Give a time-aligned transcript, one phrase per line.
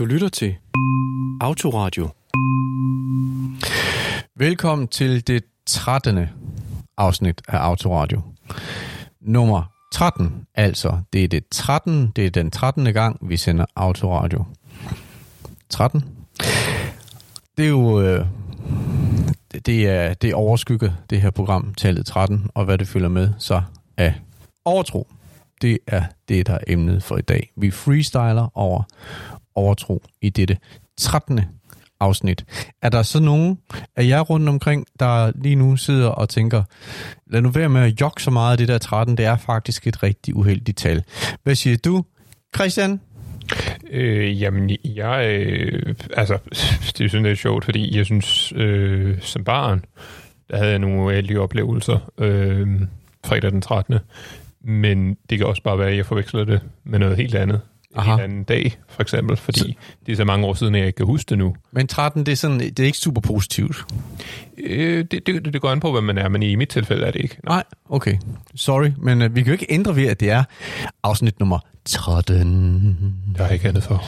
[0.00, 0.56] Du lytter til
[1.40, 2.08] Autoradio.
[4.36, 6.26] Velkommen til det 13.
[6.96, 8.20] afsnit af Autoradio.
[9.20, 10.98] Nummer 13, altså.
[11.12, 12.12] Det er det 13.
[12.16, 12.94] Det er den 13.
[12.94, 14.44] gang, vi sender Autoradio.
[15.68, 16.04] 13.
[17.56, 18.00] Det er jo...
[18.00, 18.26] Øh,
[19.66, 23.32] det er, det er overskygget, det her program, tallet 13, og hvad det følger med
[23.38, 23.62] så
[23.96, 24.14] af
[24.64, 25.08] overtro.
[25.62, 27.50] Det er det, der er emnet for i dag.
[27.56, 28.82] Vi freestyler over
[29.54, 30.56] overtro i dette
[30.98, 31.40] 13.
[32.00, 32.44] afsnit.
[32.82, 33.58] Er der så nogen
[33.96, 36.62] af jer rundt omkring, der lige nu sidder og tænker,
[37.26, 39.86] lad nu være med at jogge så meget af det der 13, det er faktisk
[39.86, 41.02] et rigtig uheldigt tal.
[41.42, 42.04] Hvad siger du,
[42.54, 43.00] Christian?
[43.90, 45.26] Øh, jamen, jeg...
[45.28, 46.38] Øh, altså,
[46.98, 49.84] det er sådan lidt sjovt, fordi jeg synes, øh, som barn,
[50.50, 52.68] der havde jeg nogle uheldige oplevelser øh,
[53.26, 53.98] fredag den 13.
[54.64, 57.60] Men det kan også bare være, at jeg forveksler det med noget helt andet.
[57.96, 58.14] Aha.
[58.14, 59.72] En anden dag, for eksempel, fordi så...
[60.06, 61.54] det er så mange år siden, at jeg ikke kan huske det nu.
[61.72, 63.84] Men 13, det er, sådan, det er ikke super positivt?
[64.58, 67.10] Øh, det, det, det går an på, hvad man er, men i mit tilfælde er
[67.10, 67.36] det ikke.
[67.44, 68.16] Nej, okay.
[68.54, 70.44] Sorry, men øh, vi kan jo ikke ændre ved, at det er
[71.02, 73.34] afsnit nummer 13.
[73.38, 74.04] Der er ikke andet for.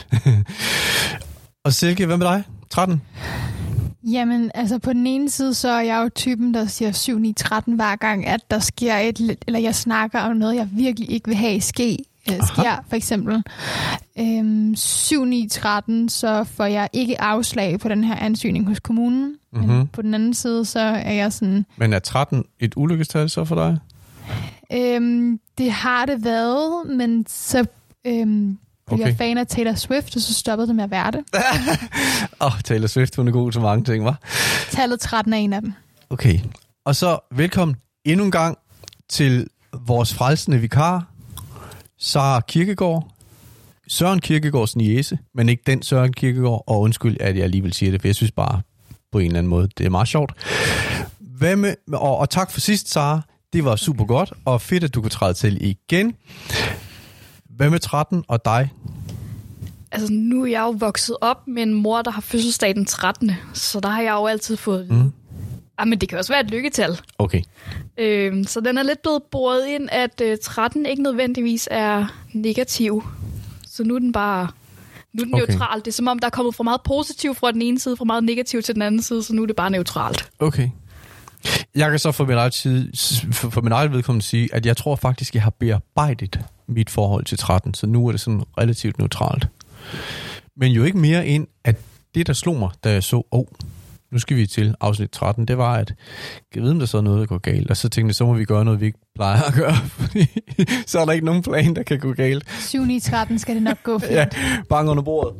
[1.64, 2.42] Og Silke, hvad med dig?
[2.70, 3.02] 13?
[4.12, 7.32] Jamen, altså på den ene side, så er jeg jo typen, der siger 7, 9,
[7.32, 11.28] 13 hver gang, at der sker et, eller jeg snakker om noget, jeg virkelig ikke
[11.28, 11.98] vil have ske,
[12.30, 12.80] øh, sker, Aha.
[12.88, 13.42] for eksempel.
[14.18, 19.36] Øhm, 7, 9, 13, så får jeg ikke afslag på den her ansøgning hos kommunen.
[19.52, 19.68] Mm-hmm.
[19.68, 21.66] Men på den anden side, så er jeg sådan...
[21.76, 23.78] Men er 13 et ulykkestal så for dig?
[24.72, 27.66] Øhm, det har det været, men så...
[28.06, 28.58] Øhm,
[28.90, 29.04] Okay.
[29.04, 31.20] Jeg er fan af Taylor Swift, og så stoppede det med at være det.
[32.40, 34.18] Åh, oh, Taylor Swift, hun er god til mange ting, var.
[34.70, 35.72] Tallet 13 er en af dem.
[36.10, 36.38] Okay,
[36.84, 38.58] og så velkommen endnu en gang
[39.08, 39.46] til
[39.86, 41.06] vores frelsende vikar,
[42.04, 43.08] Sara Kirkegaard,
[43.88, 48.00] Søren Kirkegaards niese, men ikke den Søren Kirkegaard, og undskyld, at jeg alligevel siger det,
[48.00, 48.60] for jeg synes bare
[49.12, 50.32] på en eller anden måde, det er meget sjovt.
[51.20, 53.20] Hvad med, og, og tak for sidst, Sara.
[53.52, 56.14] Det var super godt, og fedt, at du kunne træde til igen.
[57.44, 58.70] Hvad med 13 og dig?
[59.92, 63.30] Altså, nu er jeg jo vokset op med en mor, der har fødselsdag den 13.
[63.52, 65.12] Så der har jeg jo altid fået mm.
[65.78, 67.00] Ah, men det kan også være et lykketal.
[67.18, 67.42] Okay.
[67.98, 73.02] Øhm, så den er lidt blevet boret ind, at øh, 13 ikke nødvendigvis er negativ.
[73.66, 74.48] Så nu er den bare
[75.12, 75.44] nu er den okay.
[75.46, 75.78] neutral.
[75.78, 78.04] Det er som om, der er kommet for meget positivt fra den ene side, for
[78.04, 80.30] meget negativt til den anden side, så nu er det bare neutralt.
[80.38, 80.68] Okay.
[81.74, 82.90] Jeg kan så for min eget, side,
[83.32, 87.24] for, for min eget vedkommende sige, at jeg tror faktisk, jeg har bearbejdet mit forhold
[87.24, 89.48] til 13, så nu er det sådan relativt neutralt.
[90.56, 91.76] Men jo ikke mere ind, at
[92.14, 93.44] det, der slog mig, da jeg så, oh,
[94.12, 95.94] nu skal vi til afsnit 13, det var, at
[96.54, 97.70] jeg ved, om der så er noget, der går galt.
[97.70, 100.26] Og så tænkte jeg, så må vi gøre noget, vi ikke plejer at gøre, fordi
[100.86, 102.50] så er der ikke nogen plan, der kan gå galt.
[102.60, 104.12] 7 9, 13 skal det nok gå fint.
[104.12, 104.26] ja,
[104.68, 105.34] bang under bordet.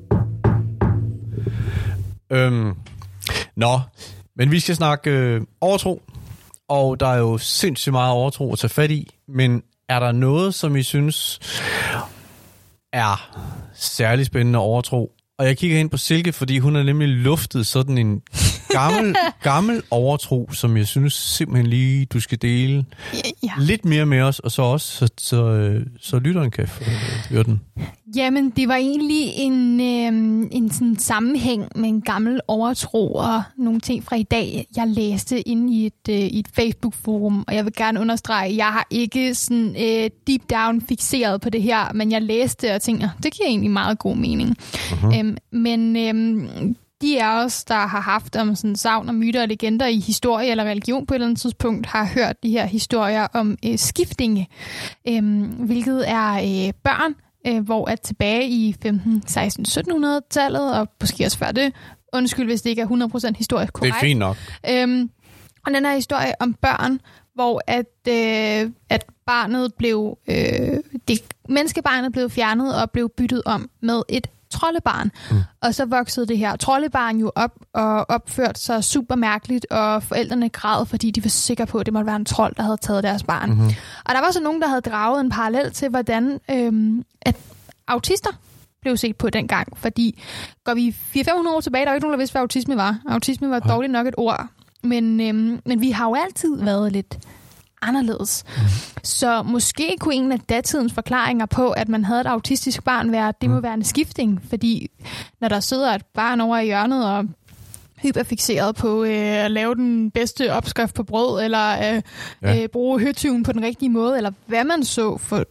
[2.30, 2.74] Øhm,
[3.56, 3.80] nå,
[4.36, 6.02] men vi skal snakke øh, overtro,
[6.68, 10.54] og der er jo sindssygt meget overtro at tage fat i, men er der noget,
[10.54, 11.40] som I synes
[12.92, 13.30] er
[13.74, 15.12] særlig spændende overtro?
[15.42, 18.22] Og jeg kigger ind på Silke, fordi hun er nemlig luftet sådan en
[18.68, 22.84] gammel, gammel overtro, som jeg synes simpelthen lige, du skal dele
[23.42, 23.52] ja.
[23.58, 26.68] lidt mere med os, og så også, så, så, øh, så lytteren kan
[27.30, 27.60] høre den.
[28.16, 33.80] Jamen, det var egentlig en, øh, en sådan sammenhæng med en gammel overtro og nogle
[33.80, 37.64] ting fra i dag, jeg læste inde i et, øh, i et Facebook-forum, og jeg
[37.64, 41.92] vil gerne understrege, at jeg har ikke sådan øh, deep down fixeret på det her,
[41.94, 44.56] men jeg læste og tænkte, det giver egentlig meget god mening.
[44.60, 45.18] Uh-huh.
[45.18, 49.48] Øhm, men øh, de af os, der har haft om sådan savn og myter og
[49.48, 53.26] legender i historie eller religion på et eller andet tidspunkt, har hørt de her historier
[53.32, 54.48] om øh, skiftinge,
[55.08, 57.14] øh, hvilket er øh, børn,
[57.46, 61.72] øh, hvor at tilbage i 15, 16, 1700-tallet, og måske også før det,
[62.12, 62.86] undskyld hvis det ikke er
[63.32, 63.94] 100% historisk korrekt.
[63.94, 64.36] Det er fint nok.
[64.70, 65.08] Øh,
[65.66, 67.00] og den her historie om børn,
[67.34, 70.36] hvor at, øh, at barnet blev, øh,
[71.08, 75.10] det, menneskebarnet blev fjernet og blev byttet om med et troldebarn.
[75.30, 75.36] Mm.
[75.60, 80.48] Og så voksede det her troldebarn jo op og opførte sig super mærkeligt, og forældrene
[80.48, 83.04] græd, fordi de var sikre på, at det måtte være en trold, der havde taget
[83.04, 83.50] deres barn.
[83.50, 83.70] Mm-hmm.
[84.04, 87.36] Og der var så nogen, der havde draget en parallel til, hvordan øhm, at
[87.88, 88.30] autister
[88.82, 89.78] blev set på dengang.
[89.78, 90.22] Fordi
[90.64, 92.98] går vi 400-500 år tilbage, der var ikke nogen, der vidste, hvad autisme var.
[93.08, 94.46] Autisme var dårligt nok et ord.
[94.82, 97.18] Men, øhm, men vi har jo altid været lidt
[97.82, 98.44] anderledes.
[98.56, 98.62] Mm.
[99.02, 103.32] Så måske kunne en af datidens forklaringer på, at man havde et autistisk barn, være,
[103.40, 103.62] det må mm.
[103.62, 104.90] være en skifting, fordi
[105.40, 107.24] når der sidder et barn over i hjørnet og
[108.02, 109.10] hyperfixeret på øh,
[109.44, 112.02] at lave den bedste opskrift på brød, eller øh,
[112.42, 112.62] Ja.
[112.62, 115.44] øh, bruge høtyven på den rigtige måde, eller hvad man så for,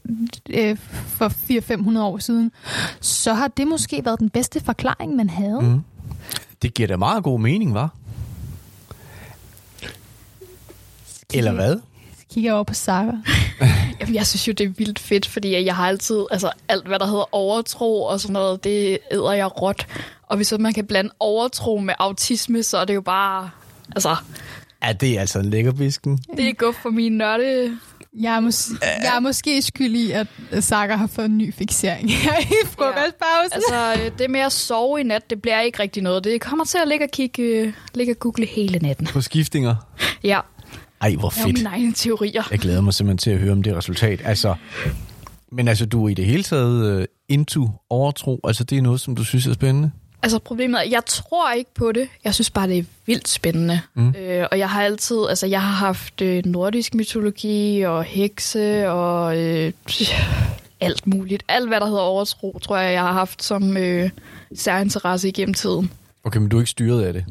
[0.49, 1.29] øh, for
[1.97, 2.51] 400-500 år siden,
[3.01, 5.59] så har det måske været den bedste forklaring, man havde.
[5.61, 5.81] Mm.
[6.61, 7.89] Det giver da meget god mening, var?
[11.33, 11.79] Eller hvad?
[12.33, 13.17] Kigger jeg over på Sara.
[13.99, 16.99] Jamen, jeg synes jo, det er vildt fedt, fordi jeg har altid, altså alt, hvad
[16.99, 19.87] der hedder overtro og sådan noget, det æder jeg råt.
[20.27, 23.49] Og hvis så man kan blande overtro med autisme, så er det jo bare,
[23.95, 24.15] altså,
[24.83, 26.19] Ja, det er altså en lækker bisken.
[26.37, 27.77] det er godt for min nørde.
[28.19, 30.27] Jeg er, mås- jeg er måske skyld i, at
[30.59, 33.51] Saga har fået en ny fixering her i frokostpausen.
[33.53, 36.23] Altså, øh, det med at sove i nat, det bliver ikke rigtig noget.
[36.23, 39.07] Det kommer til at ligge og kigge, øh, ligge og google hele natten.
[39.07, 39.75] På skiftinger.
[40.23, 40.39] Ja,
[41.01, 41.57] Ej, hvor jeg har fedt.
[41.57, 42.43] mine egne teorier.
[42.51, 44.21] Jeg glæder mig simpelthen til at høre om det resultat.
[44.25, 44.55] Altså,
[45.51, 48.39] men altså, du er i det hele taget uh, into overtro.
[48.43, 49.91] Altså, det er noget, som du synes er spændende.
[50.23, 52.07] Altså problemet er, jeg tror ikke på det.
[52.23, 53.81] Jeg synes bare, det er vildt spændende.
[53.93, 54.15] Mm.
[54.19, 59.37] Øh, og jeg har altid, altså jeg har haft øh, nordisk mytologi og hekse og
[59.37, 59.71] øh,
[60.81, 61.43] alt muligt.
[61.47, 64.09] Alt, hvad der hedder overtro, tror jeg, jeg har haft som øh,
[64.55, 65.91] særinteresse igennem tiden.
[66.23, 67.25] Okay, men du er ikke styret af det.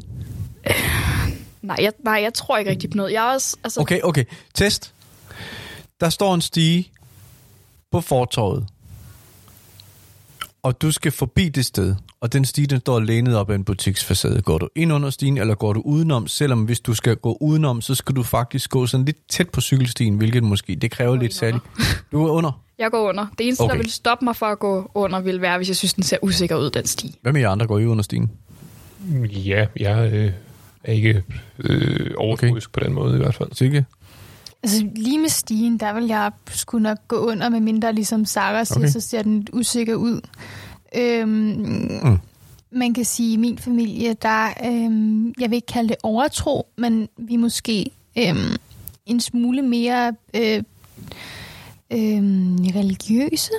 [1.71, 3.13] Nej jeg, nej, jeg tror ikke rigtig på noget.
[3.13, 4.25] Jeg er også, altså, Okay, okay.
[4.55, 4.95] Test.
[6.01, 6.91] Der står en stige
[7.93, 8.67] på fortorvet.
[10.63, 11.95] Og du skal forbi det sted.
[12.21, 14.43] Og den stige, den står lænet op ad en butiksfacade.
[14.43, 16.27] Går du ind under stigen, eller går du udenom?
[16.27, 19.61] Selvom hvis du skal gå udenom, så skal du faktisk gå sådan lidt tæt på
[19.61, 21.65] cykelstien, hvilket måske, det kræver lidt særligt.
[22.13, 22.61] Du er under.
[22.79, 23.27] jeg går under.
[23.39, 23.71] Det eneste, Okay.
[23.71, 23.79] okay.
[23.79, 26.17] der vil stoppe mig for at gå under, vil være, hvis jeg synes, den ser
[26.23, 27.19] usikker ud, den sti.
[27.23, 27.67] Hvad med jer andre?
[27.67, 28.31] Går I under stigen?
[29.25, 30.33] Ja, jeg øh,
[30.85, 31.23] er ikke
[31.59, 32.81] øh, overtroisk okay.
[32.81, 33.49] på den måde i hvert fald.
[33.53, 33.85] Silke?
[34.63, 38.67] Altså lige med stigen, der vil jeg skulle nok gå under, med mindre ligesom Sarah
[38.67, 38.89] siger, Okay.
[38.89, 40.21] så ser den usikker ud.
[40.97, 42.09] Øhm, Mm.
[42.11, 42.19] mm.
[42.73, 46.67] Man kan sige, at i min familie, der, øhm, jeg vil ikke kalde det overtro,
[46.79, 47.87] men vi er måske
[48.19, 48.57] øhm,
[49.07, 50.63] en smule mere øh,
[51.93, 53.51] øhm, religiøse.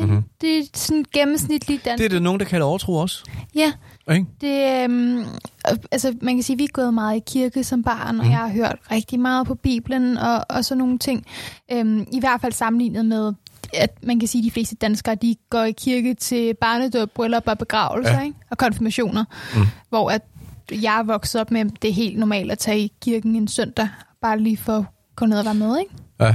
[0.00, 0.06] Mhm.
[0.08, 0.22] Mm-hmm.
[0.40, 1.98] Det er sådan gennemsnitligt dansk.
[1.98, 3.24] Det er det nogen, der kalder overtro også.
[3.54, 3.72] Ja,
[4.12, 4.26] Ikke?
[4.40, 5.26] det, øhm, øh,
[5.92, 8.30] altså man kan sige, at vi er gået meget i kirke som barn, og Mm.
[8.30, 11.26] jeg har hørt rigtig meget på Bibelen og, og sådan nogle ting.
[11.72, 13.32] Øhm, I hvert fald sammenlignet med,
[13.74, 17.42] at man kan sige, at de fleste danskere, de går i kirke til barnedåb, bryllup
[17.46, 18.20] og begravelser, Ja.
[18.24, 18.38] ikke?
[18.50, 19.24] og konfirmationer,
[19.56, 19.62] mm.
[19.88, 20.22] hvor at
[20.72, 23.48] jeg er vokset op med, at det er helt normalt at tage i kirken en
[23.48, 23.88] søndag,
[24.22, 24.84] bare lige for at
[25.16, 25.92] gå ned og være med, ikke?
[26.20, 26.34] Ja.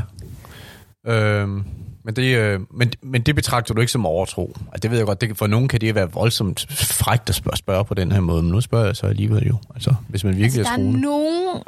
[1.11, 1.63] Øhm,
[2.03, 4.55] men, det, øh, men, men det betragter du ikke som overtro.
[4.57, 7.57] Altså, det ved jeg godt, det, for nogen kan det være voldsomt frækt at spørge,
[7.57, 9.57] spørge på den her måde, men nu spørger jeg så alligevel jo.
[9.75, 11.01] Altså, hvis man virkelig altså, er der, er troende.
[11.01, 11.63] nogen,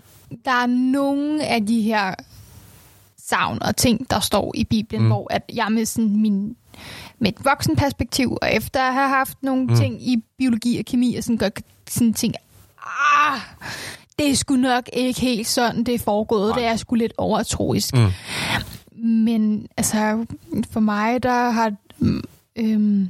[0.45, 2.15] der er nogle af de her
[3.27, 5.07] savn og ting, der står i Bibelen, Mm.
[5.07, 6.55] hvor at jeg med sådan min
[7.19, 9.75] med et voksenperspektiv, og efter at have haft nogle mm.
[9.75, 12.33] ting i biologi og kemi, og sådan, godt sådan ting,
[12.77, 13.39] ah,
[14.19, 16.49] det er sgu nok ikke helt sådan, det er foregået.
[16.49, 16.59] Nej.
[16.59, 17.93] Det er sgu lidt overtroisk.
[17.93, 18.07] Mm.
[19.07, 20.25] Men altså,
[20.71, 22.23] for mig, der har mm,
[22.55, 23.09] øhm,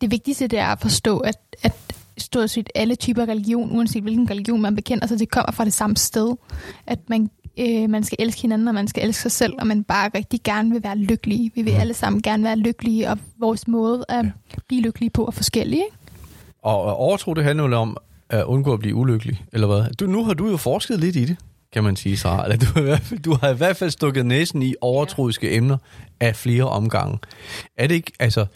[0.00, 1.72] det vigtigste, det er at forstå, at, at
[2.18, 5.72] stort set alle typer religion, uanset hvilken religion man bekender sig, det kommer fra det
[5.72, 6.36] samme sted.
[6.86, 9.84] At man, øh, man skal elske hinanden, og man skal elske sig selv, og man
[9.84, 11.52] bare rigtig gerne vil være lykkelige.
[11.54, 14.30] Vi vil alle sammen gerne være lykkelige, og vores måde at Ja.
[14.68, 15.84] blive lykkelige på er forskellige.
[16.62, 17.96] Og, overtro, det handler om
[18.28, 19.94] at undgå at blive ulykkelig, eller hvad?
[19.94, 21.36] Du, nu har du jo forsket lidt i det,
[21.72, 22.44] kan man sige, Sarah.
[22.44, 25.56] Eller du, har i hvert fald, du har i hvert fald stukket næsen i overtroiske
[25.56, 25.76] emner
[26.20, 27.18] af flere omgange.
[27.76, 28.46] Er det ikke, altså,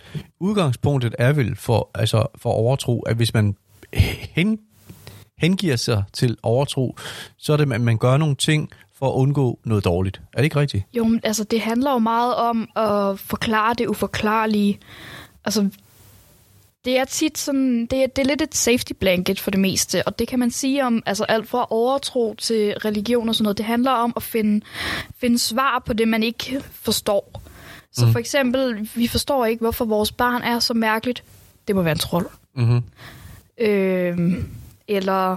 [0.41, 3.57] udgangspunktet er vel for, altså, for overtro, at hvis man
[4.31, 4.59] hen,
[5.39, 6.97] hengiver sig til overtro,
[7.39, 10.21] så er det, at man gør nogle ting for at undgå noget dårligt.
[10.33, 10.85] Er det ikke rigtigt?
[10.97, 14.79] Jo, men altså det handler jo meget om at forklare det uforklarlige.
[15.45, 15.69] Altså,
[16.85, 20.03] det er tit sådan, det er, det er lidt et safety blanket for det meste,
[20.09, 23.59] og det kan man sige om altså alt fra overtro til religion og sådan noget.
[23.59, 24.65] Det handler om at finde,
[25.19, 27.41] finde svar på det, man ikke forstår.
[27.93, 28.13] Så Mm.
[28.13, 31.23] for eksempel, vi forstår ikke, hvorfor vores barn er så mærkeligt.
[31.69, 32.27] Det må være en trold.
[32.57, 32.83] Mm-hmm.
[33.59, 34.19] Øh,
[34.89, 35.37] eller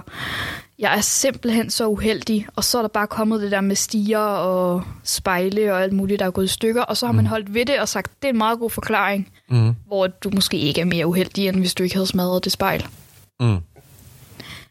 [0.78, 4.18] jeg er simpelthen så uheldig, og så er der bare kommet det der med stiger
[4.18, 7.28] og spejle og alt muligt, der er gået i stykker, og så har man Mm.
[7.28, 9.74] holdt ved det og sagt, det er en meget god forklaring, Mm.
[9.86, 12.86] hvor du måske ikke er mere uheldig, end hvis du ikke havde smadret det spejl.
[13.40, 13.56] Mm.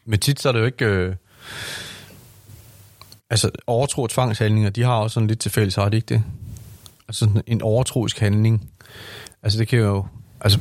[0.04, 0.84] Men tit så er det jo ikke...
[0.84, 1.14] Øh...
[3.30, 6.22] Altså, overtro og tvangshandlinger, de har også sådan lidt til fælles, har de ikke det?
[7.08, 8.70] Altså sådan en overtroisk handling.
[9.42, 10.06] Altså det kan jo...
[10.40, 10.58] Altså,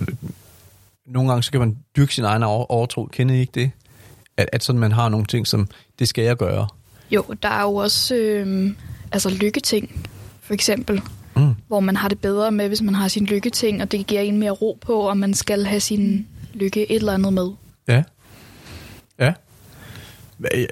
[1.05, 3.05] nogle gange så kan man dyrke sin egen over- overtro.
[3.05, 3.71] Kender I ikke det?
[4.37, 5.67] At, at sådan man har nogle ting, som
[5.99, 6.67] det skal jeg gøre.
[7.11, 8.71] Jo, der er jo også øh,
[9.11, 10.09] altså lykketing,
[10.41, 11.01] for eksempel,
[11.35, 11.55] Mm.
[11.67, 14.37] hvor man har det bedre med, hvis man har sin lykketing, og det giver en
[14.37, 17.49] mere ro på, og man skal have sin lykke et eller andet med.
[17.87, 18.03] Ja.
[19.19, 19.33] Ja.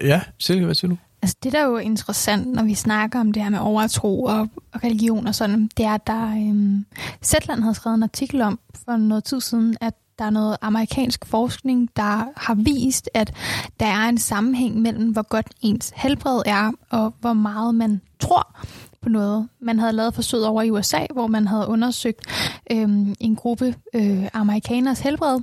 [0.01, 0.97] Ja, Silke, hvad siger du?
[1.21, 4.39] Altså det, der er jo interessant, når vi snakker om det her med overtro og,
[4.73, 6.85] og religion og sådan, det er, at der øhm,
[7.23, 11.25] Zetland havde skrevet en artikel om for noget tid siden, at der er noget amerikansk
[11.25, 13.33] forskning, der har vist, at
[13.79, 18.55] der er en sammenhæng mellem, hvor godt ens helbred er, og hvor meget man tror
[19.05, 19.47] på noget.
[19.61, 22.19] Man havde lavet forsøg over i USA, hvor man havde undersøgt
[22.71, 25.39] øhm, en gruppe øh, amerikaners helbred,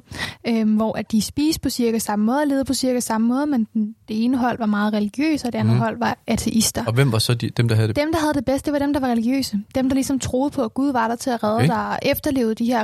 [0.48, 3.46] øhm, hvor at de spiste på cirka samme måde og levede på cirka samme måde,
[3.46, 5.80] men den, det ene hold var meget religiøs, og det andet mm.
[5.80, 6.84] hold var ateister.
[6.86, 7.96] Og hvem var så de, dem, der havde det?
[7.96, 9.58] Dem, der havde det bedste, det var dem, der var religiøse.
[9.74, 11.66] Dem, der ligesom troede på, at Gud var der til at redde okay.
[11.66, 12.80] dig, og efterlevede de her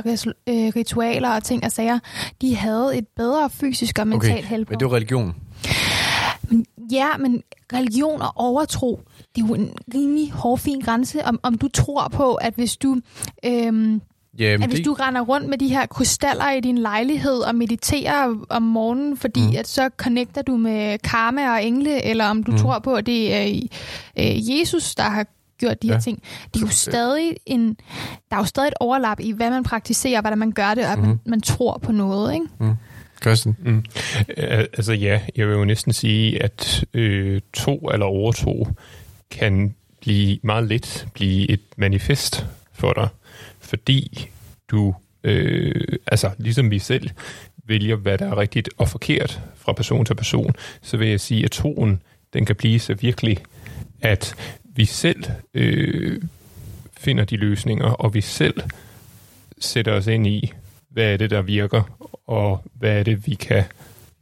[0.47, 1.99] øh, ritualer og ting og sager.
[2.41, 4.43] De havde et bedre fysisk og mentalt okay.
[4.43, 4.73] helbred.
[4.73, 5.35] Men det var religion?
[6.91, 9.01] Ja, men religion og overtro,
[9.35, 12.97] det er jo en rimelig hårfin grænse, om, om du tror på, at hvis du...
[13.45, 14.01] Øhm,
[14.39, 14.85] Jamen, at hvis det...
[14.85, 19.47] du render rundt med de her krystaller i din lejlighed og mediterer om morgenen, fordi
[19.47, 19.55] mm.
[19.57, 22.57] at så connecter du med karma og engle, eller om du mm.
[22.57, 23.67] tror på, at det er
[24.19, 25.25] øh, Jesus, der har
[25.59, 25.93] gjort de ja.
[25.93, 26.23] her ting.
[26.53, 27.77] Det er jo stadig en,
[28.29, 30.91] der er jo stadig et overlap i, hvad man praktiserer, hvordan man gør det, og
[30.91, 31.05] at mm.
[31.05, 32.45] man, man tror på noget, ikke?
[32.59, 32.75] Mm.
[33.21, 33.55] Christian?
[33.59, 33.85] Mm.
[34.37, 38.67] Altså ja, jeg vil jo næsten sige, at øh, to eller overtro
[39.31, 43.07] kan blive meget let blive et manifest for dig,
[43.59, 44.29] fordi
[44.71, 47.09] du, øh, altså ligesom vi selv
[47.63, 51.45] vælger, hvad der er rigtigt og forkert fra person til person, så vil jeg sige,
[51.45, 52.01] at troen,
[52.33, 53.37] den kan blive så virkelig,
[54.01, 55.23] at vi selv
[55.53, 56.21] øh,
[56.97, 58.61] finder de løsninger, og vi selv
[59.59, 60.51] sætter os ind i,
[60.89, 63.63] hvad er det, der virker, og hvad er det, vi kan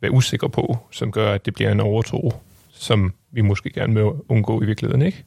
[0.02, 2.34] være usikre på, som gør, at det bliver en overtro,
[2.74, 5.24] som vi måske gerne vil undgå i virkeligheden, ikke?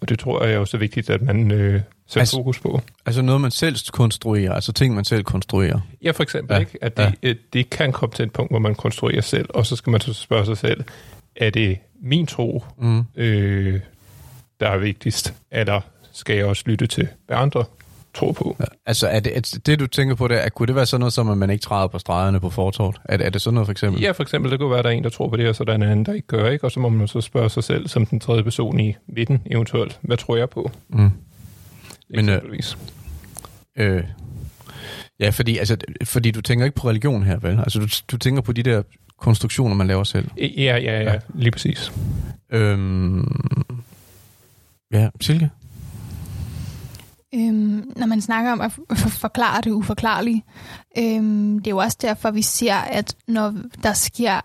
[0.00, 2.80] Og det tror jeg er også vigtigt, at man øh, sætter altså, fokus på.
[3.06, 5.80] Altså noget, man selv konstruerer, altså ting, man selv konstruerer.
[6.02, 6.60] Ja, for eksempel, ja.
[6.60, 6.78] ikke?
[6.80, 7.34] At det, ja.
[7.52, 10.12] det kan komme til et punkt, hvor man konstruerer selv, og så skal man så
[10.12, 10.84] spørge sig selv,
[11.36, 13.04] er det min tro, mm.
[13.16, 13.80] øh,
[14.60, 15.80] der er vigtigst, eller
[16.12, 17.64] skal jeg også lytte til, hvad andre
[18.14, 18.56] tror på.
[18.60, 21.00] Ja, altså, er det, er det, du tænker på, det, er, kunne det være sådan
[21.00, 23.00] noget, som at man ikke træder på stregerne på fortort?
[23.04, 24.02] Er, er det sådan noget, for eksempel?
[24.02, 24.50] Ja, for eksempel.
[24.50, 25.76] Det kunne være, at der er en, der tror på det, og så der er
[25.76, 26.64] en anden, der ikke gør, ikke?
[26.64, 29.98] Og så må man så spørge sig selv, som den tredje person i midten eventuelt,
[30.02, 30.70] hvad tror jeg på?
[30.88, 31.10] Mm.
[32.10, 32.42] Men, øh,
[33.78, 34.04] øh,
[35.20, 37.58] ja, fordi, altså, fordi du tænker ikke på religion her, vel?
[37.58, 38.82] Altså, du, du tænker på de der
[39.18, 40.28] konstruktioner, man laver selv.
[40.36, 41.18] Ja, ja, ja, ja.
[41.34, 41.92] lige præcis.
[42.52, 43.66] Øhm,
[44.92, 45.50] ja, Silke?
[47.34, 50.44] Øhm, når man snakker om at forklare det uforklarlige,
[50.98, 54.40] øhm, det er jo også derfor, vi ser, at når der sker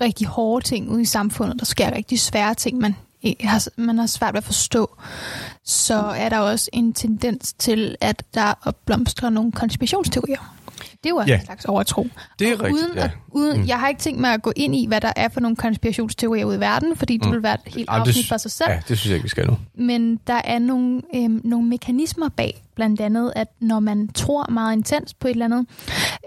[0.00, 2.94] rigtig hårde ting ude i samfundet, der sker rigtig svære ting, man
[3.40, 4.96] har, man har svært ved at forstå,
[5.64, 10.61] så er der også en tendens til, at der opblomstrer nogle konspirationsteorier.
[11.02, 11.38] Det er jo også ja.
[11.38, 12.06] en slags overtro.
[12.38, 13.10] Det er og rigtigt, uden, ja.
[13.28, 13.66] uden, mm.
[13.66, 16.44] Jeg har ikke tænkt mig at gå ind i, hvad der er for nogle konspirationsteorier
[16.44, 17.32] ude i verden, fordi det mm.
[17.32, 18.70] vil være et helt afsnit for sig selv.
[18.70, 19.56] Ja, det synes jeg ikke, vi skal nu.
[19.74, 24.76] Men der er nogle, øhm, nogle mekanismer bag, blandt andet, at når man tror meget
[24.76, 25.66] intens på et eller andet,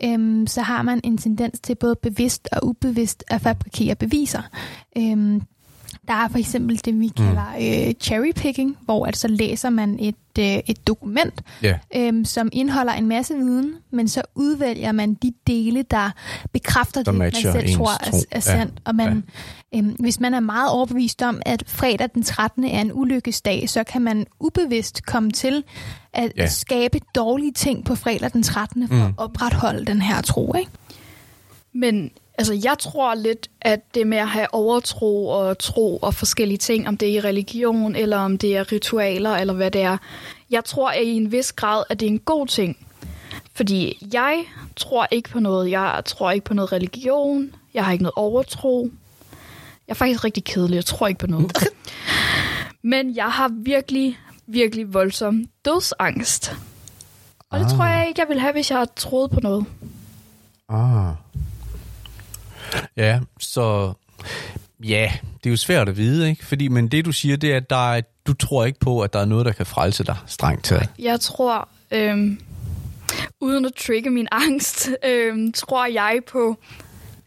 [0.03, 4.41] øhm, så har man en tendens til både bevidst og ubevidst at fabrikere beviser.
[4.97, 5.41] Øhm,
[6.07, 7.25] der er for eksempel det, vi mm.
[7.25, 7.45] kalder
[7.87, 11.77] øh, cherrypicking, hvor altså læser man et, øh, et dokument, yeah.
[11.95, 16.11] øhm, som indeholder en masse viden, men så udvælger man de dele, der
[16.53, 18.73] bekræfter der det, man selv tror er, er sandt.
[18.73, 18.89] Ja.
[18.89, 19.23] Og man,
[19.73, 19.77] ja.
[19.77, 22.63] øhm, hvis man er meget overbevist om, at fredag den 13.
[22.63, 25.63] er en ulykkesdag, så kan man ubevidst komme til
[26.13, 26.49] at yeah.
[26.49, 28.87] skabe dårlige ting på fredag den 13.
[28.87, 29.01] for mm.
[29.01, 30.53] at opretholde den her tro.
[30.55, 30.71] Ikke?
[31.73, 36.57] Men Altså, jeg tror lidt, at det med at have overtro og tro og forskellige
[36.57, 39.97] ting, om det er i religion, eller om det er ritualer, eller hvad det er,
[40.49, 42.77] jeg tror at i en vis grad, at det er en god ting.
[43.53, 45.71] Fordi jeg tror ikke på noget.
[45.71, 47.55] Jeg tror ikke på noget religion.
[47.73, 48.89] Jeg har ikke noget overtro.
[49.87, 50.75] Jeg er faktisk rigtig kedelig.
[50.75, 51.57] Jeg tror ikke på noget.
[52.81, 56.55] Men jeg har virkelig, virkelig voldsom dødsangst.
[57.49, 57.71] Og det ah.
[57.71, 59.65] tror jeg ikke, jeg vil have, hvis jeg har troet på noget.
[60.69, 61.13] Ah.
[62.97, 63.93] Ja, så
[64.83, 65.11] ja,
[65.43, 66.45] det er jo svært at vide, ikke?
[66.45, 69.13] Fordi, men det du siger, det er, at der er, du tror ikke på, at
[69.13, 70.87] der er noget, der kan frelse dig strengt til.
[70.99, 72.39] Jeg tror, øhm,
[73.41, 76.57] uden at trigge min angst, øhm, tror jeg på,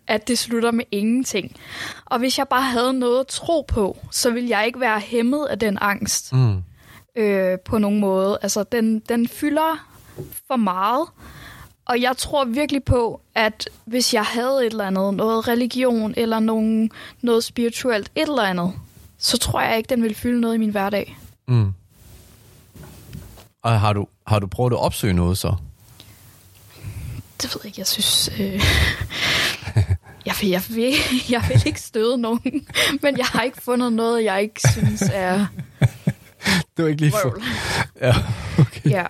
[0.07, 1.57] at det slutter med ingenting.
[2.05, 5.47] Og hvis jeg bare havde noget at tro på, så ville jeg ikke være hæmmet
[5.47, 6.63] af den angst mm.
[7.17, 8.39] øh, på nogen måde.
[8.43, 9.89] Altså, den, den fylder
[10.47, 11.09] for meget,
[11.89, 16.39] og jeg tror virkelig på, at hvis jeg havde et eller andet, noget religion eller
[16.41, 16.91] nogen,
[17.23, 18.73] noget spirituelt, et eller andet,
[19.19, 21.19] så tror jeg ikke, den vil fylde noget i min hverdag.
[21.49, 21.73] Mm.
[23.63, 25.55] Og har du, har du prøvet at opsøge noget så?
[27.43, 27.81] Det ved jeg ikke.
[27.81, 28.31] Jeg synes...
[28.41, 28.53] Øh,
[30.27, 30.95] jeg, vil, jeg, vil,
[31.31, 32.67] jeg vil ikke støde nogen,
[33.03, 35.47] men jeg har ikke fundet noget, jeg ikke synes er
[36.77, 37.37] Det var ikke lige for...
[38.01, 38.15] Ja,
[38.59, 38.91] okay.
[38.91, 39.07] Ja,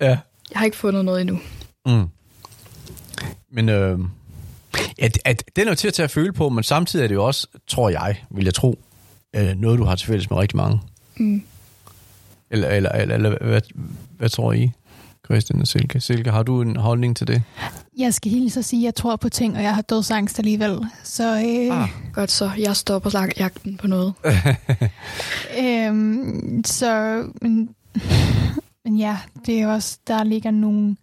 [0.00, 0.18] Ja.
[0.50, 1.40] jeg har ikke fundet noget endnu.
[1.86, 2.06] Mm.
[3.50, 3.98] Men øh,
[4.98, 7.14] at, at, den er jo til at tage at føle på, men samtidig er det
[7.14, 8.78] jo også, tror jeg, vil jeg tro,
[9.36, 10.80] øh, noget, du har til fælles med rigtig mange.
[11.16, 11.42] Mm.
[12.50, 13.60] Eller, eller, eller, eller hvad,
[14.18, 14.70] hvad tror I,
[15.24, 16.00] Christian og Silke?
[16.00, 17.42] Silke, har du en holdning til det?
[17.98, 20.78] Jeg skal hilse at sige, at jeg tror på ting, og jeg har dødsangst alligevel.
[21.04, 21.88] Så øh, Ah.
[22.12, 24.12] Godt så, jeg stopper slag- jagten på noget.
[25.60, 27.68] Øhm, så, men,
[28.84, 30.96] men ja, det er også, der ligger nogle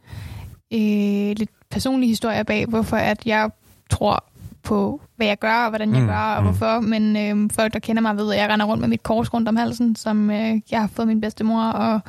[0.74, 3.50] øh, lidt personlige historier bag, hvorfor at jeg
[3.90, 4.24] tror
[4.64, 6.48] på, hvad jeg gør, og hvordan jeg Mm, mm, gør, og mm.
[6.48, 6.80] hvorfor.
[6.80, 9.50] Men øh, folk, der kender mig, ved, at jeg render rundt med mit kors rundt
[9.50, 12.00] om halsen, som øh, jeg har fået min bedstemor, og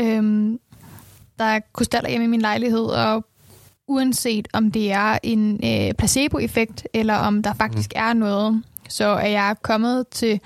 [0.00, 0.22] øh,
[1.38, 3.24] der er krystaller hjemme i min lejlighed, og
[3.88, 8.00] uanset om det er en øh, placeboeffekt, eller om der faktisk mm.
[8.02, 10.40] er noget, så er jeg kommet til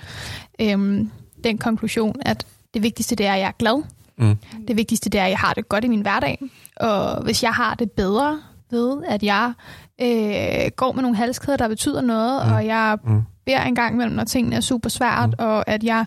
[0.61, 1.11] øhm,
[1.45, 3.83] den konklusion, at det vigtigste det er, at jeg er glad.
[4.19, 4.37] Mm.
[4.69, 6.39] Det vigtigste det er, at jeg har det godt i min hverdag.
[6.77, 8.41] Og hvis jeg har det bedre
[8.71, 9.53] ved, at jeg
[10.01, 12.53] øh, går med nogle halskæder, der betyder noget, Mm.
[12.53, 13.23] og jeg Mm.
[13.47, 15.35] beder en gang imellem, når tingene er super svært, mm.
[15.39, 16.07] og at jeg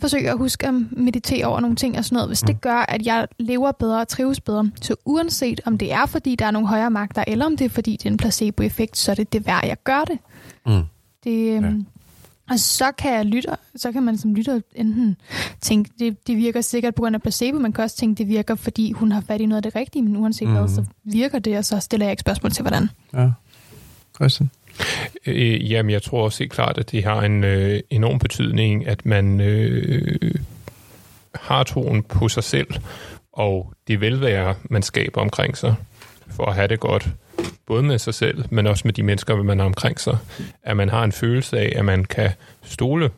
[0.00, 2.28] forsøger at huske at meditere over nogle ting og sådan noget.
[2.28, 2.46] Hvis mm.
[2.46, 6.34] det gør, at jeg lever bedre og trives bedre, så uanset om det er, fordi
[6.36, 9.10] der er nogle højere magter, eller om det er, fordi det er en placeboeffekt, så
[9.10, 10.18] er det det værd, jeg gør det.
[10.66, 10.82] Mm.
[11.24, 11.72] Det, øhm, Ja.
[12.50, 15.16] Og så kan jeg lytte, så kan man som lytter enten
[15.60, 18.54] tænke, det, det virker sikkert på grund af placebo, man kan også tænke, det virker,
[18.54, 20.54] fordi hun har fat i noget af det rigtige, men uanset mm.
[20.54, 20.74] hvad, Mhm.
[20.74, 22.88] så virker det, og så stiller jeg ikke spørgsmål til, hvordan.
[23.14, 23.28] Ja.
[24.14, 24.50] Christian?
[25.26, 29.06] Øh, jamen, jeg tror også helt klart, at det har en øh, enorm betydning, at
[29.06, 30.34] man øh,
[31.34, 32.66] har troen på sig selv,
[33.32, 35.74] og det velvære, man skaber omkring sig,
[36.30, 37.08] for at have det godt,
[37.66, 40.18] både med sig selv, men også med de mennesker, man har omkring sig.
[40.62, 42.30] At man har en følelse af, at man kan
[42.62, 43.10] stole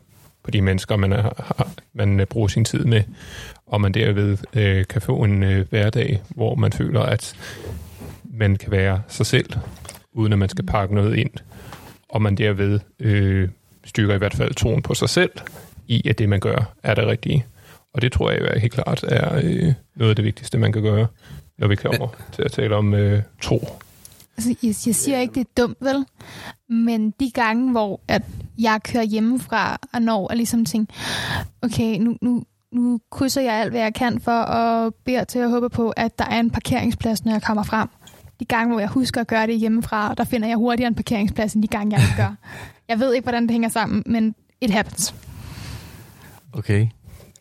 [0.43, 3.03] på de mennesker, man, har, man øh, bruger sin tid med,
[3.67, 7.35] og man derved øh, kan få en øh, hverdag, hvor man føler, at
[8.23, 9.49] man kan være sig selv,
[10.13, 11.31] uden at man skal pakke noget ind,
[12.09, 13.49] og man derved øh,
[13.85, 15.31] styrker i hvert fald troen på sig selv,
[15.87, 17.45] i at det, man gør, er det rigtige.
[17.93, 20.81] Og det tror jeg er helt klart er øh, noget af det vigtigste, man kan
[20.81, 21.07] gøre,
[21.57, 23.67] når vi kommer til at tale om øh, tro.
[24.37, 26.05] Altså, jeg, jeg siger ikke, det er dumt, vel?
[26.69, 28.23] Men de gange, hvor at
[28.59, 30.93] jeg kører hjemmefra og når og ligesom tænker,
[31.61, 35.49] okay, nu, nu, nu krydser jeg alt, hvad jeg kan for at bede til at
[35.49, 37.87] håbe på, at der er en parkeringsplads, når jeg kommer frem.
[38.39, 41.53] De gange, hvor jeg husker at gøre det hjemmefra, der finder jeg hurtigere en parkeringsplads,
[41.53, 42.35] end de gange, jeg ikke gør.
[42.89, 45.15] Jeg ved ikke, hvordan det hænger sammen, men it happens.
[46.53, 46.87] Okay.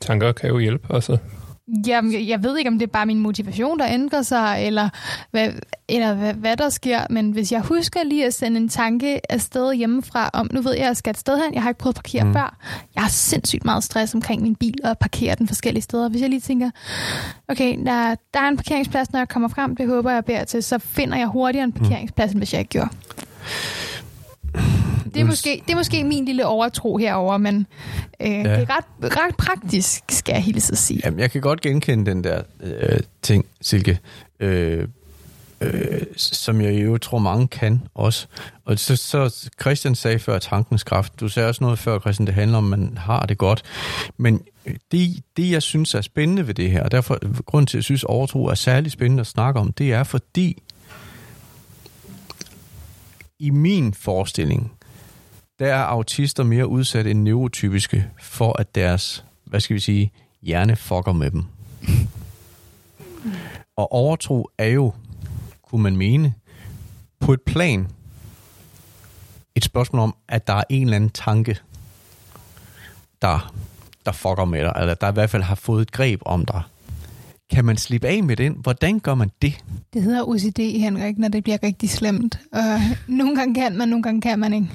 [0.02, 1.18] Tanker kan jo hjælpe, altså.
[1.86, 4.88] Jamen, jeg, ved ikke, om det er bare min motivation, der ændrer sig, eller,
[5.30, 5.48] hvad,
[5.88, 9.74] eller hvad, hvad der sker, men hvis jeg husker lige at sende en tanke afsted
[9.74, 11.94] hjemmefra, om nu ved jeg, at jeg skal et sted hen, jeg har ikke prøvet
[11.94, 12.28] at parkere Mm.
[12.28, 12.34] mm.
[12.34, 12.56] før.
[12.94, 16.08] Jeg har sindssygt meget stress omkring min bil og parkere den forskellige steder.
[16.08, 16.70] Hvis jeg lige tænker,
[17.48, 20.62] okay, der, der er en parkeringsplads, når jeg kommer frem, det håber jeg beder til,
[20.62, 22.88] så finder jeg hurtigere en parkeringsplads, end hvis jeg ikke gjorde.
[25.14, 27.66] Det er, måske, det er måske min lille overtro herover, men
[28.20, 28.36] øh, ja.
[28.38, 31.00] det er ret, ret praktisk, skal jeg hilse at sige.
[31.04, 33.98] Jamen, jeg kan godt genkende den der øh, ting, Silke,
[34.40, 34.88] øh,
[35.60, 38.26] øh, som jeg jo tror, mange kan også.
[38.64, 41.20] Og så, så Christian sagde før tankens kraft.
[41.20, 43.62] Du sagde også noget før, Christian, det handler om, at man har det godt.
[44.16, 44.40] Men
[44.92, 47.84] det, det, jeg synes er spændende ved det her, og derfor grund til, at jeg
[47.84, 50.62] synes, overtro er særlig spændende at snakke om, det er fordi,
[53.42, 54.72] i min forestilling,
[55.58, 60.76] der er autister mere udsat end neurotypiske for, at deres, hvad skal vi sige, hjerne
[60.76, 61.44] fucker med dem.
[63.76, 64.92] Og overtro er jo,
[65.62, 66.34] kunne man mene,
[67.20, 67.88] på et plan
[69.54, 71.58] et spørgsmål om, at der er en eller anden tanke,
[73.22, 73.52] der,
[74.06, 76.62] der fucker med dig, eller der i hvert fald har fået et greb om dig.
[77.52, 78.56] Kan man slippe af med den?
[78.62, 79.64] Hvordan gør man det?
[79.94, 82.40] Det hedder OCD, Henrik, når det bliver rigtig slemt.
[82.52, 82.60] Og
[83.06, 84.68] nogle gange kan man, nogle gange kan man ikke.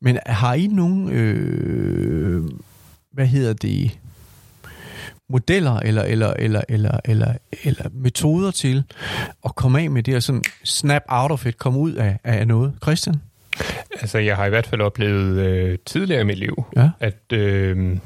[0.00, 2.44] Men har I nogen, øh,
[3.12, 3.98] hvad hedder det,
[5.28, 8.84] modeller eller, eller, eller, eller, eller, eller metoder til
[9.44, 12.46] at komme af med det og sådan snap out of it, komme ud af, af
[12.46, 12.72] noget?
[12.82, 13.14] Christian?
[14.00, 16.90] Altså, jeg har i hvert fald oplevet øh, tidligere i mit liv, Ja.
[17.00, 17.32] at...
[17.32, 17.96] Øh,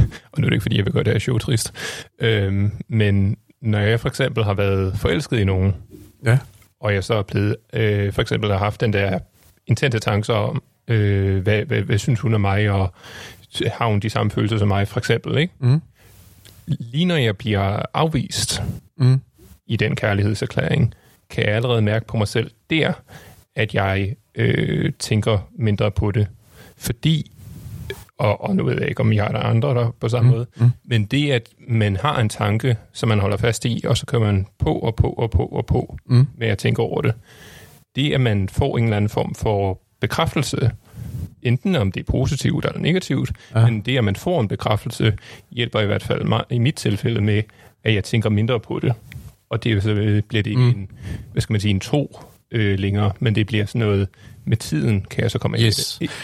[0.32, 1.72] og nu er det ikke, fordi jeg vil gøre det her show trist,
[2.18, 5.74] øh, men når jeg for eksempel har været forelsket i nogen,
[6.26, 6.38] Ja.
[6.80, 9.18] og jeg så er blevet, øh, for eksempel har haft den der
[9.66, 12.94] intense tanker om, øh, hvad, hvad, hvad synes hun af mig, og
[13.72, 15.52] har hun de samme følelser som mig, for eksempel, ikke?
[15.60, 15.80] Mm.
[16.66, 18.62] Lige når jeg bliver afvist
[18.96, 19.20] Mm.
[19.66, 20.94] i den kærlighedserklæring,
[21.30, 22.92] kan jeg allerede mærke på mig selv der,
[23.56, 26.26] at jeg øh, tænker mindre på det,
[26.76, 27.31] fordi,
[28.18, 30.36] og, og nu ved jeg ikke, om jeg har der andre der på samme mm.
[30.36, 30.70] måde, mm.
[30.84, 34.22] men det, at man har en tanke, som man holder fast i, og så kører
[34.22, 36.26] man på og på og på og på mm.
[36.36, 37.14] med at tænke over det,
[37.96, 40.70] det, at man får en eller anden form for bekræftelse,
[41.42, 43.64] enten om det er positivt eller negativt, ja.
[43.64, 45.18] men det, at man får en bekræftelse,
[45.50, 47.42] hjælper i hvert fald mig, i mit tilfælde med,
[47.84, 48.94] at jeg tænker mindre på det.
[49.50, 49.94] Og det så
[50.28, 50.68] bliver det ikke mm.
[50.68, 50.90] en,
[51.32, 52.20] hvad skal man sige, en tro
[52.50, 54.08] øh, længere, men det bliver sådan noget,
[54.44, 55.98] med tiden kan jeg så komme yes.
[56.00, 56.14] ind i det.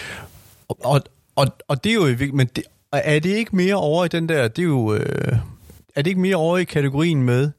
[0.69, 1.03] Og,
[1.39, 4.49] og, og det er jo, men det, er det ikke mere over i den der,
[4.49, 5.39] det er jo, øh,
[5.97, 7.51] er det ikke mere over i kategorien med,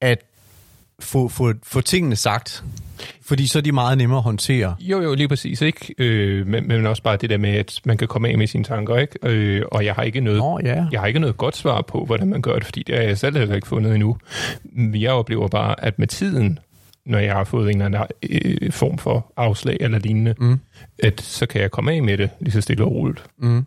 [0.00, 0.18] at
[1.00, 2.64] få, få, få tingene sagt?
[3.22, 4.76] Fordi så er de meget nemmere at håndtere.
[4.80, 5.60] Jo, jo, lige præcis.
[5.60, 5.94] Ikke?
[5.98, 8.64] Øh, men, men også bare det der med, at man kan komme af med sine
[8.64, 8.96] tanker.
[8.96, 9.18] Ikke?
[9.22, 10.86] Øh, og jeg har, ikke noget, oh, yeah.
[10.92, 13.18] jeg har ikke noget godt svar på, hvordan man gør det, fordi det har jeg
[13.18, 14.16] selv heller ikke fundet endnu.
[14.76, 16.58] Jeg oplever bare, at med tiden,
[17.06, 20.60] når jeg har fået en eller anden øh, form for afslag eller lignende, mm.
[20.98, 23.24] at så kan jeg komme af med det lige så stille og roligt.
[23.38, 23.64] Mm.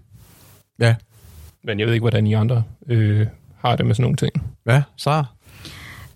[0.79, 0.95] Ja.
[1.63, 4.33] Men jeg ved ikke, hvordan I andre øh, har det med sådan nogle ting.
[4.67, 5.23] Ja, så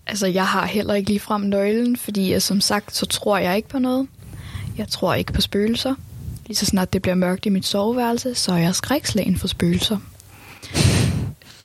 [0.06, 3.56] Altså, jeg har heller ikke lige frem nøglen, fordi jeg, som sagt, så tror jeg
[3.56, 4.08] ikke på noget.
[4.78, 5.94] Jeg tror ikke på spøgelser.
[6.46, 9.98] Lige så snart det bliver mørkt i mit soveværelse, så er jeg skrækslagen for spøgelser.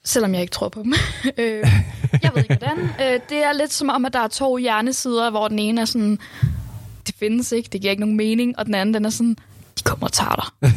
[0.09, 0.93] Selvom jeg ikke tror på dem.
[1.37, 1.63] øh,
[2.23, 2.79] jeg ved ikke hvordan.
[2.79, 5.85] Øh, det er lidt som om, at der er to hjernesider, hvor den ene er
[5.85, 6.19] sådan,
[7.07, 9.35] det findes ikke, det giver ikke nogen mening, og den anden den er sådan,
[9.77, 10.71] de kommer og tager dig.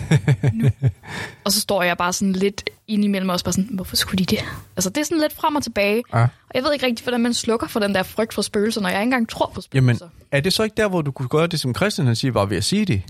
[0.55, 0.69] nu.
[1.45, 4.37] Og så står jeg bare sådan lidt ind imellem også bare sådan, hvorfor skulle de
[4.37, 4.45] det?
[4.77, 6.03] Altså det er sådan lidt frem og tilbage.
[6.15, 6.23] Ja.
[6.23, 8.89] Og jeg ved ikke rigtig, hvordan man slukker for den der frygt for spøgelser, når
[8.89, 10.07] jeg ikke engang tror på spøgelser.
[10.07, 12.33] Jamen, er det så ikke der, hvor du kunne gøre det, som Christian han siger,
[12.33, 13.03] var ved at sige det?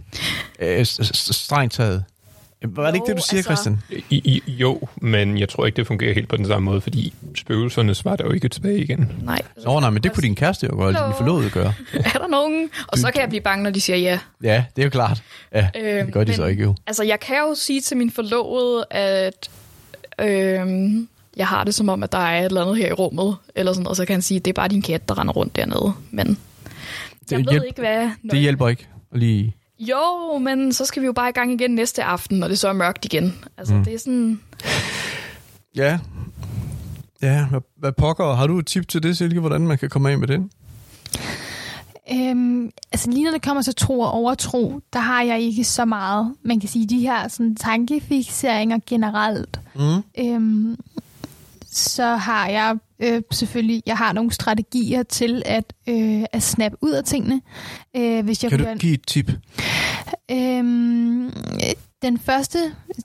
[0.61, 2.05] Øh, strengt taget.
[2.65, 3.55] Var det ikke det, du siger, altså...
[3.55, 3.79] Christian?
[4.11, 7.15] I, I, jo, men jeg tror ikke, det fungerer helt på den samme måde, fordi
[7.35, 9.13] spøgelserne svarer jo ikke tilbage igen.
[9.23, 9.43] Nej.
[9.65, 11.75] Nå, nej, men det kunne din kæreste jo eller din forlovede gøre.
[12.15, 12.71] er der nogen?
[12.89, 14.19] Og så kan jeg blive bange, når de siger ja.
[14.43, 15.23] Ja, det er jo klart.
[15.53, 16.75] Ja, øh, det gør de men, så ikke jo.
[16.87, 19.51] Altså, jeg kan jo sige til min forlovede, at
[20.19, 20.91] øh,
[21.37, 23.73] jeg har det som om, at der er et eller andet her i rummet, eller
[23.73, 25.57] sådan, og så kan han sige, at det er bare din kat, der render rundt
[25.57, 25.93] dernede.
[26.11, 26.37] Men det
[27.31, 28.11] jeg ved hjælp, ikke, hvad...
[28.31, 29.57] Det hjælper ikke lige
[29.91, 32.69] jo, men så skal vi jo bare i gang igen næste aften, når det så
[32.69, 33.35] er mørkt igen.
[33.59, 33.85] Altså, mm.
[33.85, 34.41] det er sådan...
[35.77, 35.99] Ja.
[37.23, 38.35] Ja, hvad, hvad pokker?
[38.35, 40.51] Har du et tip til det, Silke, hvordan man kan komme af med den?
[42.13, 45.85] Øhm, altså lige når det kommer til tro og overtro, der har jeg ikke så
[45.85, 46.35] meget.
[46.43, 49.61] Man kan sige, de her sådan, tankefixeringer generelt.
[49.75, 50.03] Mm.
[50.19, 50.77] Øhm,
[51.73, 56.91] så har jeg øh, selvfølgelig jeg har nogle strategier til at, øh, at snappe ud
[56.91, 57.41] af tingene.
[57.97, 59.31] Øh, hvis jeg kan du give et tip?
[60.31, 61.33] Øhm,
[62.03, 62.59] den første,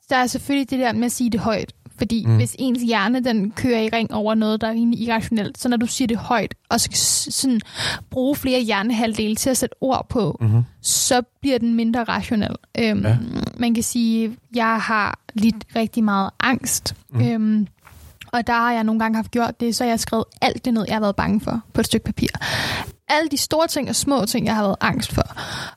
[0.09, 1.73] der er selvfølgelig det der med at sige det højt.
[1.97, 2.35] Fordi mm.
[2.35, 5.77] hvis ens hjerne den kører i ring over noget, der er egentlig irrationelt, så når
[5.77, 7.61] du siger det højt, og skal sådan
[8.09, 10.63] bruge flere hjernehalvdele til at sætte ord på, mm-hmm.
[10.81, 12.55] så bliver den mindre rationel.
[12.79, 13.17] Øhm, ja.
[13.57, 16.95] Man kan sige, jeg har lidt rigtig meget angst.
[17.09, 17.21] Mm.
[17.21, 17.67] Øhm,
[18.33, 20.73] og der har jeg nogle gange haft gjort det, så jeg har skrevet alt det
[20.73, 22.27] ned, jeg har været bange for på et stykke papir.
[23.09, 25.23] Alle de store ting og små ting, jeg har været angst for.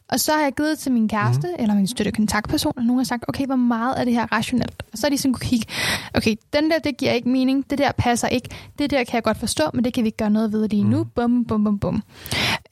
[0.08, 1.62] Og så har jeg givet til min kæreste, mm.
[1.62, 4.82] eller min støtte kontaktperson, og nogen har sagt, okay, hvor meget er det her rationelt?
[4.92, 5.66] Og så er de sådan kunne kigge,
[6.14, 9.22] okay, den der, det giver ikke mening, det der passer ikke, det der kan jeg
[9.22, 11.02] godt forstå, men det kan vi ikke gøre noget ved lige nu.
[11.02, 11.10] Mm.
[11.14, 12.02] Bum, bum, bum, bum.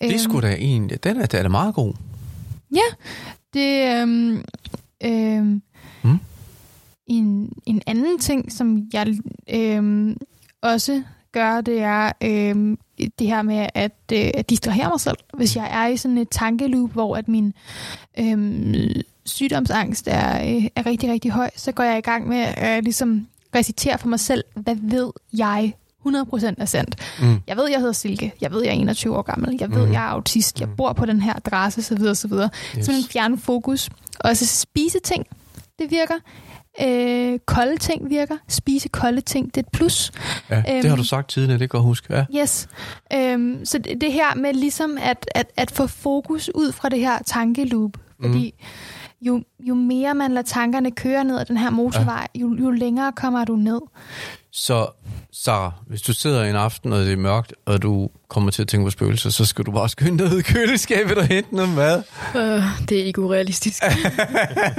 [0.00, 0.40] Det er sgu øhm.
[0.40, 1.94] da egentlig, den er, er meget god.
[2.74, 2.88] Ja,
[3.54, 4.44] det, øhm,
[5.04, 5.62] øhm.
[7.08, 9.18] En, en anden ting, som jeg
[9.50, 10.16] øh,
[10.62, 12.76] også gør, det er øh,
[13.18, 15.16] det her med at, øh, at distrahere mig selv.
[15.34, 17.52] Hvis jeg er i sådan et tankeloop, hvor at min
[18.18, 18.90] øh,
[19.26, 22.82] sygdomsangst er, øh, er rigtig, rigtig høj, så går jeg i gang med at øh,
[22.84, 25.74] ligesom recitere for mig selv, hvad ved jeg
[26.06, 26.96] 100% er sandt.
[27.20, 27.40] Mm.
[27.46, 28.32] Jeg ved, jeg hedder Silke.
[28.40, 29.56] Jeg ved, jeg er 21 år gammel.
[29.60, 29.92] Jeg ved, mm.
[29.92, 30.60] jeg er autist.
[30.60, 30.76] Jeg mm.
[30.76, 32.50] bor på den her adresse, så videre, så videre.
[32.78, 32.86] Yes.
[32.86, 33.90] Sådan en fjerne fokus.
[34.20, 35.26] Og så spise ting.
[35.78, 36.14] Det virker.
[36.82, 38.36] Øh, kolde ting virker.
[38.48, 40.12] Spise kolde ting, det er et plus.
[40.50, 42.14] Ja, det har du øhm, sagt tidligere, det kan jeg huske.
[42.14, 42.24] Ja.
[42.40, 42.68] Yes.
[43.14, 46.98] Øhm, så det, det her med ligesom at, at, at få fokus ud fra det
[46.98, 47.92] her tankeloop.
[48.22, 48.66] Fordi mm.
[49.20, 52.40] Jo, jo mere man lader tankerne køre ned ad den her motorvej, ja.
[52.40, 53.80] jo, jo længere kommer du ned.
[54.50, 54.86] Så
[55.32, 58.68] Sara, hvis du sidder en aften, og det er mørkt, og du kommer til at
[58.68, 61.70] tænke på spøgelser, så skal du bare skynde dig ud i køleskabet og hente noget
[61.70, 62.02] mad.
[62.34, 63.82] Uh, det er ikke urealistisk.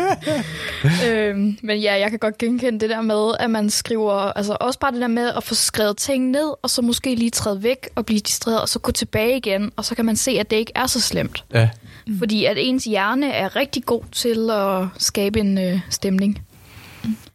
[1.07, 4.79] øhm, men ja, jeg kan godt genkende det der med, at man skriver, altså også
[4.79, 7.89] bare det der med at få skrevet ting ned, og så måske lige træde væk
[7.95, 10.57] og blive distraheret, og så gå tilbage igen, og så kan man se, at det
[10.57, 11.45] ikke er så slemt.
[11.53, 11.69] Ja.
[12.17, 16.41] Fordi at ens hjerne er rigtig god til at skabe en øh, stemning.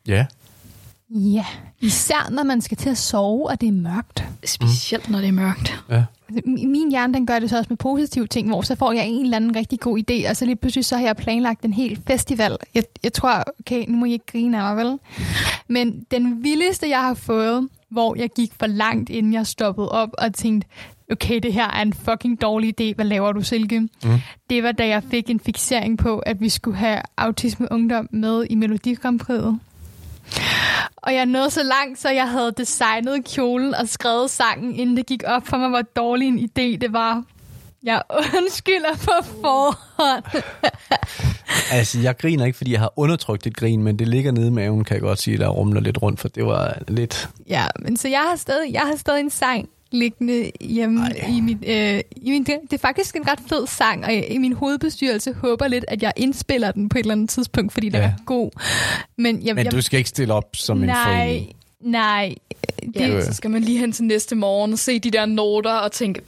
[0.09, 0.27] Ja.
[1.11, 1.45] Ja,
[1.81, 4.25] især når man skal til at sove, og det er mørkt.
[4.45, 5.13] Specielt, mm.
[5.13, 5.83] når det er mørkt.
[5.91, 6.05] Ja.
[6.29, 8.93] Altså, mi- Min hjerne, den gør det så også med positive ting, hvor så får
[8.93, 11.65] jeg en eller anden rigtig god idé, og så lige pludselig så har jeg planlagt
[11.65, 12.57] en hel festival.
[12.75, 14.99] Jeg, jeg tror, okay, nu må I ikke grine af mig, vel?
[15.69, 20.09] Men den vildeste, jeg har fået, hvor jeg gik for langt, inden jeg stoppede op
[20.19, 20.69] og tænkte,
[21.11, 23.81] okay, det her er en fucking dårlig idé, hvad laver du, Silke?
[23.81, 23.89] Mm.
[24.51, 28.47] Det var, da jeg fik en fixering på, at vi skulle have autisme ungdom med
[28.51, 29.59] i Melodi Grand Prix'et.
[30.97, 35.07] Og jeg nåede så langt, så jeg havde designet kjolen og skrevet sangen, inden det
[35.07, 37.23] gik op for mig, hvor dårlig en idé det var.
[37.83, 38.03] Jeg
[38.37, 40.25] undskylder på forhånd.
[41.73, 44.51] Altså, jeg griner ikke, fordi jeg har undertrykt et grin, men det ligger nede i
[44.51, 47.29] maven, kan jeg godt sige, der rumler lidt rundt, for det var lidt...
[47.49, 51.29] Ja, men så jeg har stadig, jeg har stadig en sang liggende hjemme Ej.
[51.37, 54.27] i mit, øh, i min, det, det er faktisk en ret fed sang, og jeg,
[54.31, 57.89] i min hovedbestyrelse håber lidt, at jeg indspiller den på et eller andet tidspunkt, fordi
[57.89, 58.07] den Ja.
[58.07, 58.51] er god.
[59.19, 61.53] Men, jeg, Men jeg, du skal ikke stille op som en nej, forening.
[61.81, 62.35] nej.
[62.95, 63.23] Det, Ja, Øh.
[63.25, 66.21] så skal man lige hen til næste morgen og se de der noter og tænke,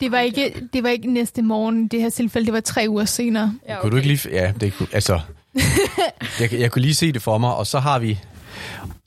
[0.00, 2.84] det, var ikke, det var ikke næste morgen i det her tilfælde, det var tre
[2.88, 3.54] uger senere.
[3.68, 4.28] ja, Kunne du ikke lige...
[4.30, 4.88] Ja, det kunne...
[4.92, 5.20] Altså...
[6.40, 8.18] jeg, jeg kunne lige se det for mig, og så har vi...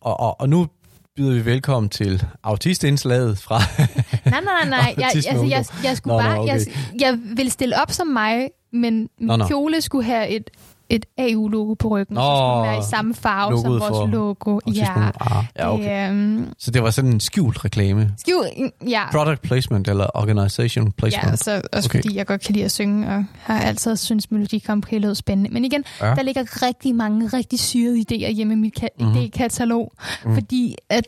[0.01, 0.67] Og, og, og nu
[1.15, 3.59] byder vi velkommen til autistindslaget fra...
[4.31, 4.95] Nej, nej, nej.
[4.97, 7.01] Jeg, altså, jeg, jeg, skulle Nå, nå, bare, jeg, okay.
[7.01, 9.47] jeg ville stille op som mig, men min Nå, nå.
[9.47, 10.49] kjole skulle have et,
[10.89, 14.05] et AU-logo på ryggen, og så skulle Nå, være i samme farve som vores for
[14.05, 14.59] logo.
[14.75, 15.09] Ja.
[15.21, 16.03] Ah, ja, okay.
[16.07, 18.11] det, øhm, Så det var sådan en skjult reklame.
[18.17, 18.45] skjul,
[18.89, 19.01] ja.
[19.11, 21.31] Product placement eller organization placement.
[21.31, 22.01] Ja, så også Okay.
[22.01, 25.15] fordi jeg godt kan lide at synge, og har altid syntes, Melodi Grand Prix lød
[25.15, 25.49] spændende.
[25.53, 26.05] Men igen, Ja.
[26.15, 29.07] der ligger rigtig mange rigtig syrede idéer hjemme i mit ka- Mhm.
[29.09, 29.21] mm-hmm.
[29.23, 29.95] idékatalog,
[30.25, 30.33] mm.
[30.33, 31.05] fordi at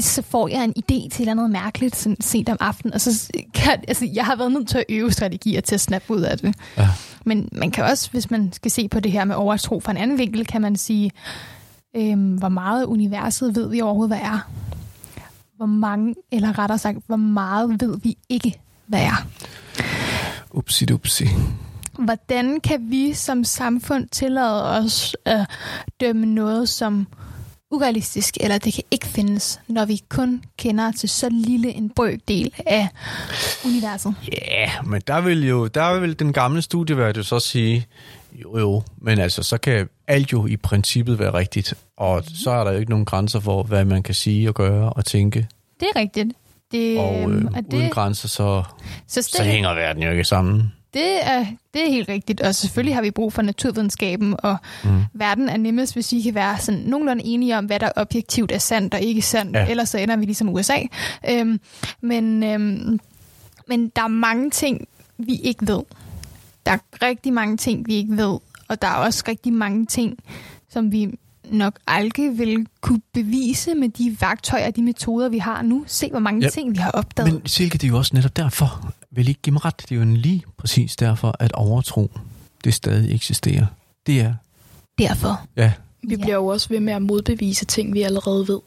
[0.00, 3.84] så får jeg en idé til noget mærkeligt sådan sent om aftenen, og så kan,
[3.88, 6.54] altså, jeg har været nødt til at øve strategier til at snappe ud af det.
[6.76, 6.88] Ja.
[7.24, 9.98] Men man kan også, hvis man skal se på det her med overtro fra en
[9.98, 11.10] anden vinkel, kan man sige,
[11.96, 14.50] øhm, hvor meget universet ved vi overhovedet, hvad er?
[15.56, 19.26] Hvor mange, eller rettere sagt, hvor meget ved vi ikke, hvad er?
[20.50, 21.28] Upsi dupsi.
[21.98, 25.46] Hvordan kan vi som samfund tillade os at
[26.00, 27.06] dømme noget som
[27.74, 32.52] urealistisk, eller det kan ikke findes, når vi kun kender til så lille en brøkdel
[32.66, 32.88] af
[33.64, 34.14] universet?
[34.32, 37.86] Ja, yeah, men der vil jo der vil den gamle studievært jo så sige,
[38.32, 42.64] jo jo, men altså så kan alt jo i princippet være rigtigt, og så er
[42.64, 45.48] der jo ikke nogen grænser for, hvad man kan sige og gøre og tænke,
[45.80, 46.28] Det er rigtigt.
[46.72, 48.62] Det, og øh, øhm, og uden det, grænser, så,
[49.08, 50.72] så så hænger verden jo ikke sammen.
[50.94, 54.90] Det, er, det er helt rigtigt, og selvfølgelig har vi brug for naturvidenskaben, og Mm.
[55.14, 58.58] verden er nemmest, hvis vi kan være sådan nogenlunde enige om, hvad der objektivt er
[58.58, 59.56] sandt og ikke sandt.
[59.56, 59.66] Ja.
[59.70, 60.76] Ellers så ender vi ligesom USA.
[61.30, 61.60] Øhm,
[62.00, 63.00] men, øhm,
[63.68, 65.80] men der er mange ting, vi ikke ved.
[66.66, 68.38] Der er rigtig mange ting, vi ikke ved.
[68.68, 70.18] Og der er også rigtig mange ting,
[70.70, 71.18] som vi
[71.50, 75.84] nok aldrig vil kunne bevise med de værktøjer og de metoder, vi har nu.
[75.86, 76.50] Se, hvor mange ja.
[76.50, 77.32] ting, vi har opdaget.
[77.32, 79.96] Men Silke, det er jo også netop derfor, vil ikke give mig ret, det er
[79.96, 82.10] jo lige præcis derfor, at overtro,
[82.64, 83.66] det stadig eksisterer.
[84.06, 84.34] Det er,
[84.98, 85.46] Derfor.
[85.56, 85.72] ja,
[86.02, 88.60] Vi bliver jo også ved med at modbevise ting, vi allerede ved.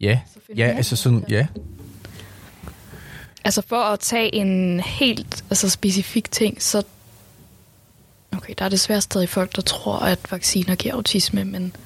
[0.00, 0.20] ja,
[0.56, 1.46] ja, altså sådan, ja,
[3.44, 6.82] Altså for at tage en helt altså specifik ting, så...
[8.36, 11.76] Okay, der er desværre stadig folk, der tror, at vacciner giver autisme, men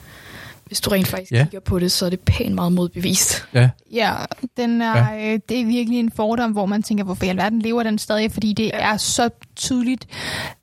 [0.71, 1.43] hvis du rent faktisk Ja.
[1.45, 3.45] kigger på det, så er det pænt meget modbevist.
[3.55, 4.13] ja, Ja,
[4.57, 5.33] den er, ja.
[5.33, 8.33] Øh, det er virkelig en fordom, hvor man tænker, hvorfor i alverden lever den stadig,
[8.33, 8.93] fordi det Ja.
[8.93, 10.07] er så tydeligt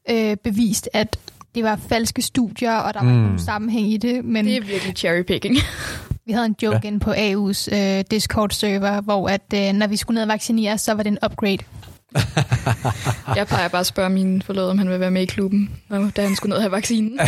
[0.10, 1.18] øh, bevist, at
[1.56, 3.16] det var falske studier, og der var Mm.
[3.16, 3.22] mm.
[3.24, 5.56] nogen sammenhæng i det, men Det er virkelig cherrypicking.
[6.26, 6.88] vi havde en joke Ja.
[6.88, 10.94] inde på AU's øh, Discord-server, hvor at, øh, når vi skulle ned og vaccinere, så
[10.94, 11.58] var det en upgrade.
[13.36, 16.12] Jeg plejer bare at spørge min forlod, om han vil være med i klubben, når-
[16.16, 17.20] da han skulle ned og have vaccinen.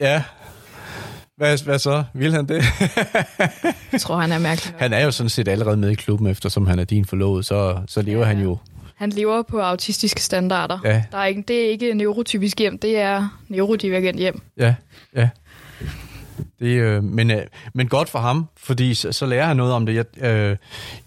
[0.00, 0.22] ja.
[1.36, 2.04] Hvad, hvad så?
[2.14, 2.64] Vil han det?
[3.92, 4.74] Jeg tror, han er mærkelig.
[4.78, 7.80] Han er jo sådan set allerede med i klubben, eftersom han er din forlovede, så,
[7.86, 8.24] så lever ja.
[8.26, 8.58] Han jo.
[8.94, 10.78] Han lever på autistiske standarder.
[10.84, 11.02] Ja.
[11.12, 14.42] Der er ikke, det er ikke neurotypisk hjem, det er neurodivergent hjem.
[14.56, 14.74] Ja,
[15.16, 15.28] ja.
[16.58, 17.42] Det, øh, men, øh,
[17.74, 19.94] men godt for ham, fordi så, så lærer han noget om det.
[19.94, 20.56] Jeg, øh,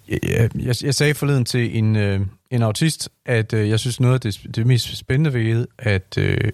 [0.10, 2.20] jeg, jeg, jeg sagde forleden til en, øh,
[2.52, 6.52] en autist, at øh, jeg synes noget af det, det mest spændende ved, at, øh,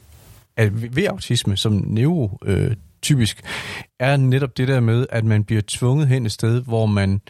[0.58, 3.44] at ved autisme som neurotypisk, øh, typisk,
[4.00, 7.22] er netop det der med, at man bliver tvunget hen et sted, hvor man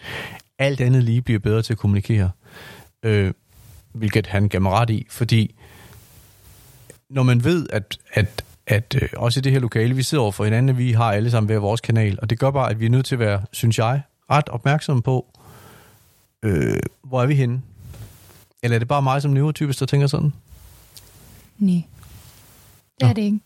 [0.59, 2.31] alt andet lige bliver bedre til at kommunikere.
[3.03, 3.33] Øh,
[3.93, 5.55] hvilket han gav mig ret i, fordi
[7.09, 10.31] når man ved, at, at, at øh, også i det her lokale, vi sidder over
[10.31, 12.85] for hinanden, vi har alle sammen hver vores kanal, og det gør bare, at vi
[12.85, 15.39] er nødt til at være, synes jeg, ret opmærksomme på,
[16.43, 17.61] øh, hvor er vi henne?
[18.63, 20.33] Eller er det bare mig som neurotypisk, der tænker sådan?
[21.57, 21.81] Nej.
[22.99, 23.39] Det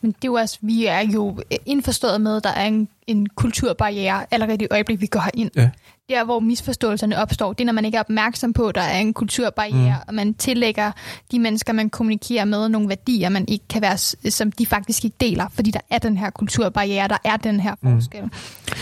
[0.00, 3.28] Men det er jo også, vi er jo indforstået med, at der er en, en
[3.28, 5.50] kulturbarriere allerede i det øjeblik, vi går herind.
[5.56, 5.70] Ja.
[6.08, 8.98] Der, hvor misforståelserne opstår, det er, når man ikke er opmærksom på, at der er
[8.98, 10.08] en kulturbarriere, mm.
[10.08, 10.92] og man tillægger
[11.32, 13.98] de mennesker, man kommunikerer med, nogle værdier, man ikke kan være,
[14.30, 17.74] som de faktisk ikke deler, fordi der er den her kulturbarriere, der er den her
[17.82, 18.22] forskel.
[18.22, 18.30] Mm.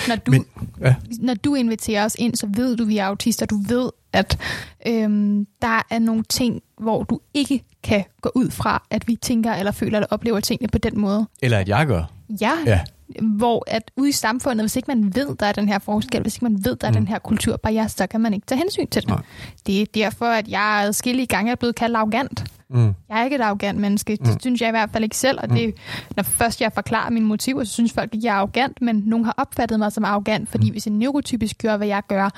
[0.09, 0.47] Når du, Men,
[0.81, 0.95] ja.
[1.19, 3.47] når du inviterer os ind, så ved du, vi er autister.
[3.47, 4.39] Du ved, at
[4.87, 9.53] øhm, der er nogle ting, hvor du ikke kan gå ud fra, at vi tænker
[9.55, 11.27] eller føler eller oplever tingene på den måde.
[11.43, 12.03] Eller at jeg gør.
[12.41, 12.81] Ja, Ja.
[13.23, 16.37] hvor at ude i samfundet, hvis ikke man ved, der er den her forskel, hvis
[16.37, 16.97] ikke man ved, der er Mm.
[16.97, 19.09] den her kulturbarriere, så kan man ikke tage hensyn til det.
[19.11, 19.21] Nej.
[19.67, 22.45] Det er derfor, at jeg adskillige gange er blevet kaldt arrogant.
[22.71, 22.95] Mm.
[23.09, 24.13] Jeg er ikke et arrogant menneske.
[24.17, 24.41] Det Mm.
[24.41, 25.39] synes jeg i hvert fald ikke selv.
[25.43, 25.75] Og det,
[26.17, 28.83] når først jeg forklarer mine motiver, så synes folk, at jeg er arrogant.
[28.83, 32.31] Men nogen har opfattet mig som arrogant, fordi hvis en neurotypisk gør, hvad jeg gør,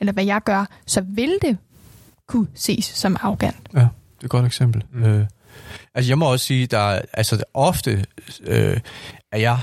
[0.00, 1.58] eller hvad jeg gør, så vil det
[2.28, 3.56] kunne ses som arrogant.
[3.74, 3.86] Ja, det
[4.20, 4.84] er et godt eksempel.
[4.92, 4.98] Mm.
[5.00, 5.04] Mm.
[5.04, 5.26] Øh,
[5.94, 8.04] altså, jeg må også sige, der altså, ofte
[8.46, 8.80] øh,
[9.32, 9.58] er jeg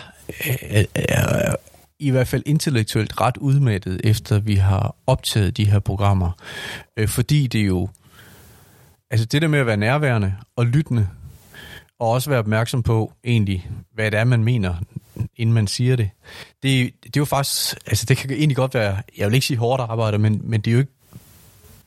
[0.47, 1.55] øh, øh, er,
[1.99, 6.31] i hvert fald intellektuelt ret udmattet, efter vi har optaget de her programmer.
[6.97, 7.89] Øh, fordi det jo,
[9.11, 11.07] altså det der med at være nærværende og lyttende,
[11.99, 14.75] og også være opmærksom på egentlig, hvad det er, man mener,
[15.35, 16.09] inden man siger det.
[16.63, 19.57] Det, det er jo faktisk, altså det kan egentlig godt være, jeg vil ikke sige
[19.57, 20.91] hårdt arbejde, men, men det er jo ikke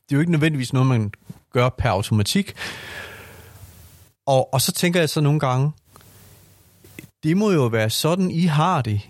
[0.08, 1.12] det er jo ikke nødvendigvis noget, man
[1.52, 2.54] gør per automatik.
[4.26, 5.72] Og, og så tænker jeg så nogle gange,
[7.22, 9.00] det må jo være sådan, I har det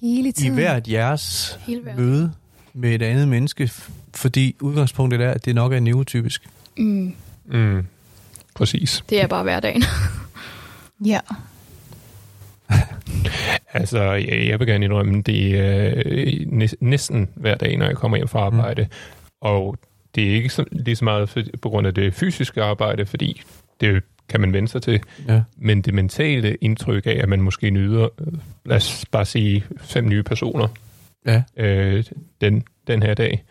[0.00, 0.54] Hele i tiden.
[0.54, 1.58] hvert jeres
[1.96, 2.32] møde
[2.74, 3.70] med et andet menneske,
[4.14, 6.48] fordi udgangspunktet er, at det nok er neurotypisk.
[6.78, 7.14] Mm,
[7.44, 7.86] Mm.
[8.54, 9.04] Præcis.
[9.08, 9.82] det er bare hverdagen.
[11.04, 11.20] Ja.
[13.74, 17.96] Altså, jeg, jeg vil gerne indrømme, det er øh, næ- næsten hver dag, når jeg
[17.96, 18.82] kommer hjem fra arbejde.
[18.82, 18.88] Mm.
[19.40, 19.76] Og
[20.14, 23.42] det er ikke så, lige så meget for, på grund af det fysiske arbejde, fordi
[23.80, 25.00] det kan man vende sig til.
[25.28, 25.42] Ja.
[25.56, 28.32] Men det mentale indtryk af, at man måske nyder, øh,
[28.64, 30.68] lad os bare sige, fem nye personer
[31.26, 31.42] Ja.
[31.56, 32.04] øh,
[32.40, 33.44] den, den her dag,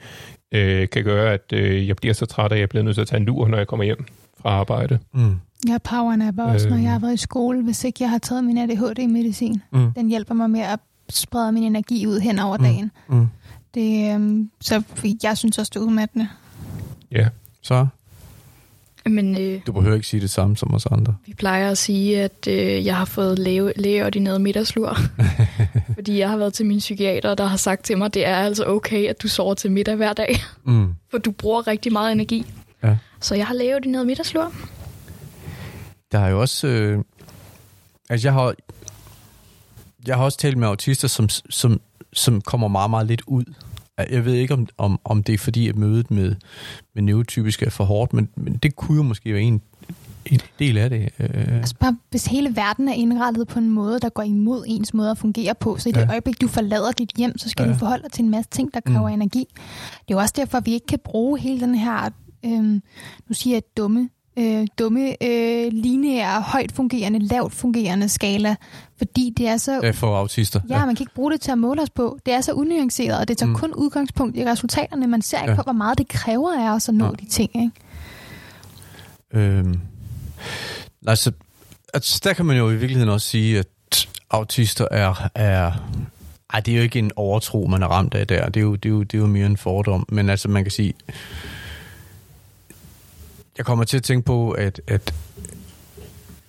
[0.52, 3.08] øh, kan gøre, at øh, jeg bliver så træt, at jeg bliver nødt til at
[3.08, 4.06] tage en lur, når jeg kommer hjem
[4.42, 5.00] fra arbejde.
[5.14, 5.36] Mm.
[5.68, 6.84] Jeg powernapper også, når Øhm.
[6.84, 9.62] jeg har været i skole, hvis ikke jeg har taget min ADHD-medicin.
[9.72, 9.92] Mm.
[9.94, 10.80] Den hjælper mig med at
[11.10, 12.64] sprede min energi ud hen over Mm.
[12.64, 12.92] dagen.
[13.10, 13.28] Mm.
[13.74, 14.84] Det, øhm, så
[15.24, 16.28] jeg synes også, det er udmattende.
[17.12, 17.28] Ja.
[17.62, 17.88] Så,
[19.06, 21.16] Men øh, du behøver ikke sige det samme som os andre.
[21.26, 24.98] vi plejer at sige, at øh, jeg har fået læge, lægeordineret middagslur.
[25.96, 28.36] fordi jeg har været til min psykiater, der har sagt til mig, at det er
[28.36, 30.36] altså okay, at du sover til middag hver dag.
[30.64, 30.94] Mm.
[31.12, 32.46] For du bruger rigtig meget energi.
[32.84, 32.98] Ja.
[33.20, 34.54] Så jeg har lægeordineret middagslur.
[36.12, 36.68] Der er jo også...
[36.68, 37.04] Øh,
[38.10, 38.54] altså, jeg har,
[40.08, 41.82] jeg har også talt med autister, som, som,
[42.14, 43.44] som kommer meget, meget lidt ud.
[44.10, 46.36] Jeg ved ikke, om, om, om det er fordi, at mødet med,
[46.96, 49.62] med neurotypisk er for hårdt, men, men det kunne jo måske være en,
[50.26, 51.10] en del af det.
[51.20, 54.94] Øh, Altså bare, hvis hele verden er indrettet på en måde, der går imod ens
[54.94, 56.10] måde at fungere på, så i det Ja.
[56.12, 57.74] øjeblik, du forlader dit hjem, så skal Ja.
[57.74, 59.14] du forholde dig til en masse ting, der kræver Mm.
[59.14, 59.48] energi.
[59.56, 62.10] Det er jo også derfor, at vi ikke kan bruge hele den her,
[62.46, 62.82] øhm,
[63.28, 68.56] nu siger jeg dumme, øh, dumme, øh, lineære, højt fungerende, lavt fungerende skala,
[68.98, 70.60] fordi det er så ja, for autister.
[70.70, 72.20] Ja, man kan ikke bruge det til at måle os på.
[72.26, 73.56] Det er så unuanceret, og det tager mm.
[73.56, 75.08] kun udgangspunkt i resultaterne.
[75.08, 75.56] Man ser ikke Ja.
[75.56, 77.12] på, hvor meget det kræver af os at nå Ja.
[77.12, 77.52] de ting.
[77.56, 77.72] Ikke?
[79.34, 79.80] Øhm,
[81.08, 81.32] altså,
[81.94, 85.30] altså, der kan man jo i virkeligheden også sige, at autister er...
[85.36, 85.72] er
[86.54, 88.50] ej, det er jo ikke en overtro, man er ramt af der.
[88.50, 90.06] Det er jo, det er jo, det er jo mere en fordom.
[90.10, 90.94] Men altså, man kan sige...
[93.62, 95.14] Jeg kommer til at tænke på, at, at,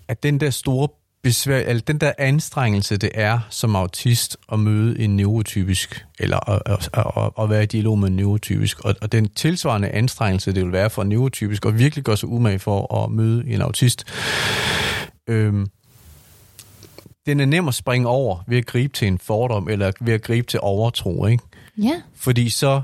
[0.09, 0.89] at den der store
[1.23, 6.63] besvær, eller den der anstrengelse, det er som autist at møde en neurotypisk, eller at,
[6.67, 10.65] at, at, at være i dialog med en neurotypisk, og, og den tilsvarende anstrengelse, det
[10.65, 14.05] vil være for en neurotypisk, og virkelig gøre sig umage for at møde en autist,
[15.27, 15.67] øhm,
[17.27, 20.23] den er nem at springe over ved at gribe til en fordom, eller ved at
[20.23, 21.45] gribe til overtro, ikke?
[21.79, 22.83] Ja, Fordi så,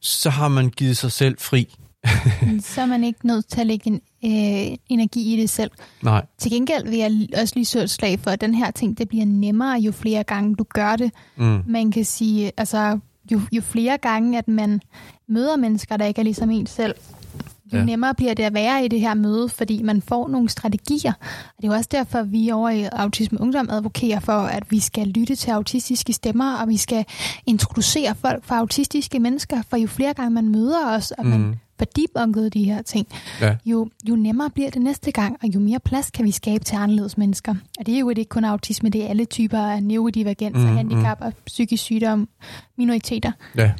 [0.00, 1.74] så har man givet sig selv fri.
[2.60, 5.70] Så er man ikke nødt til at lægge en, øh, energi i det selv.
[6.02, 6.26] Nej.
[6.38, 9.24] Til gengæld vil jeg også lige et slag for, at den her ting, det bliver
[9.24, 11.10] nemmere, jo flere gange du gør det.
[11.36, 11.62] Mm.
[11.66, 12.98] Man kan sige, altså,
[13.32, 14.80] jo, jo flere gange, at man
[15.28, 16.94] møder mennesker, der ikke er ligesom en selv,
[17.72, 17.84] jo ja.
[17.84, 21.12] nemmere bliver det at være i det her møde, fordi man får nogle strategier.
[21.22, 24.62] Og det er jo også derfor, at vi over i Autisme Ungdom advokerer for, at
[24.70, 27.04] vi skal lytte til autistiske stemmer, og vi skal
[27.46, 31.56] introducere folk for autistiske mennesker, for jo flere gange man møder os, og man Mm.
[31.78, 33.06] Får debunket de her ting,
[33.40, 33.56] Ja.
[33.64, 36.76] jo, jo nemmere bliver det næste gang, og jo mere plads kan vi skabe til
[36.76, 37.54] anderledes mennesker.
[37.80, 40.76] Og det er jo ikke kun autisme, det er alle typer af neurodivergens, mm, Mm,
[40.76, 42.28] handicap og psykisk sygdom,
[42.78, 43.32] minoriteter.
[43.56, 43.72] Ja.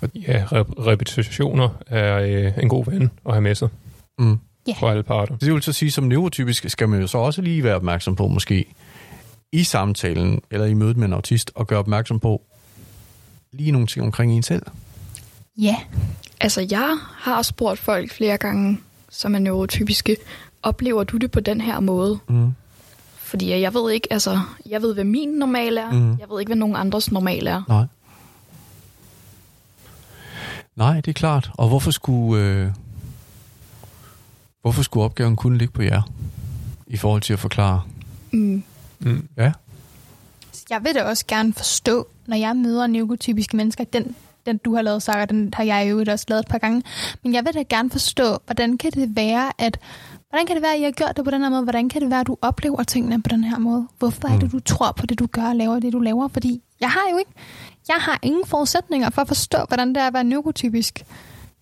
[0.00, 3.68] Og ja, rep- repetitioner er øh, en god ven at have med sig
[4.18, 4.38] Mm.
[4.78, 5.36] for alle parter.
[5.36, 8.28] Det vil så sige, som neurotypisk skal man jo så også lige være opmærksom på
[8.28, 8.64] måske,
[9.52, 12.42] i samtalen eller i mødet med en autist og gøre opmærksom på
[13.52, 14.62] lige nogle ting omkring en selv?
[15.58, 15.76] Ja.
[16.40, 18.80] Altså, jeg har spurgt folk flere gange,
[19.10, 20.16] som er neurotypiske,
[20.62, 22.18] oplever du det på den her måde?
[22.28, 22.52] Mm.
[23.16, 25.92] Fordi jeg ved ikke, altså, jeg ved, hvad min normal er.
[25.92, 26.18] Mhm.
[26.20, 27.62] Jeg ved ikke, hvad nogen andres normal er.
[27.68, 27.84] Nej.
[30.76, 31.50] Nej, det er klart.
[31.54, 32.68] Og hvorfor skulle, øh,
[34.62, 36.02] hvorfor skulle opgaven kun ligge på jer
[36.86, 37.82] i forhold til at forklare?
[38.30, 38.62] Mm.
[38.98, 39.28] Mm.
[39.36, 39.52] Ja.
[40.70, 44.82] Jeg vil da også gerne forstå, når jeg møder neurotypiske mennesker, den, den du har
[44.82, 46.82] lavet, Sarah, den har jeg jo også lavet et par gange,
[47.24, 49.78] men jeg vil da gerne forstå, hvordan kan det være, at
[50.30, 51.62] Hvordan kan det være, at I har gjort det på den her måde?
[51.62, 53.86] Hvordan kan det være, at du oplever tingene på den her måde?
[53.98, 56.28] Hvorfor er det, du tror på det, du gør og laver det, du laver?
[56.28, 57.30] Fordi jeg har jo ikke,
[57.88, 61.04] jeg har ingen forudsætninger for at forstå, hvordan det er at være neurotypisk.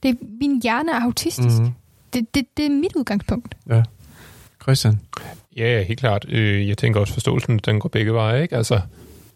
[0.02, 1.58] Det, min hjerne er autistisk.
[1.58, 1.70] Mhm.
[2.14, 3.54] Det, det, det er mit udgangspunkt.
[3.68, 3.82] Ja.
[4.62, 5.00] Christian?
[5.56, 6.26] Ja, ja, helt klart.
[6.28, 8.42] Øh, Jeg tænker også, forståelsen den går begge veje.
[8.42, 8.56] Ikke?
[8.56, 8.80] Altså,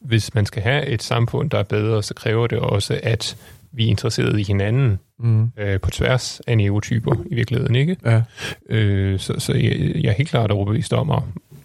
[0.01, 3.37] hvis man skal have et samfund, der er bedre, så kræver det også, at
[3.73, 5.51] vi er interesseret i hinanden Mm.
[5.57, 7.75] øh, på tværs af neurotyper i virkeligheden.
[7.75, 7.97] ikke?
[8.05, 8.23] Ja.
[8.69, 11.25] Øh, så, så jeg, jeg er helt klart overbevist om, og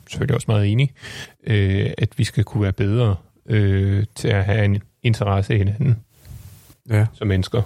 [0.09, 0.91] selvfølgelig også meget enig,
[1.47, 3.15] øh, at vi skal kunne være bedre
[3.45, 5.99] øh, til at have en interesse i hinanden
[6.89, 7.05] Ja.
[7.13, 7.61] som mennesker.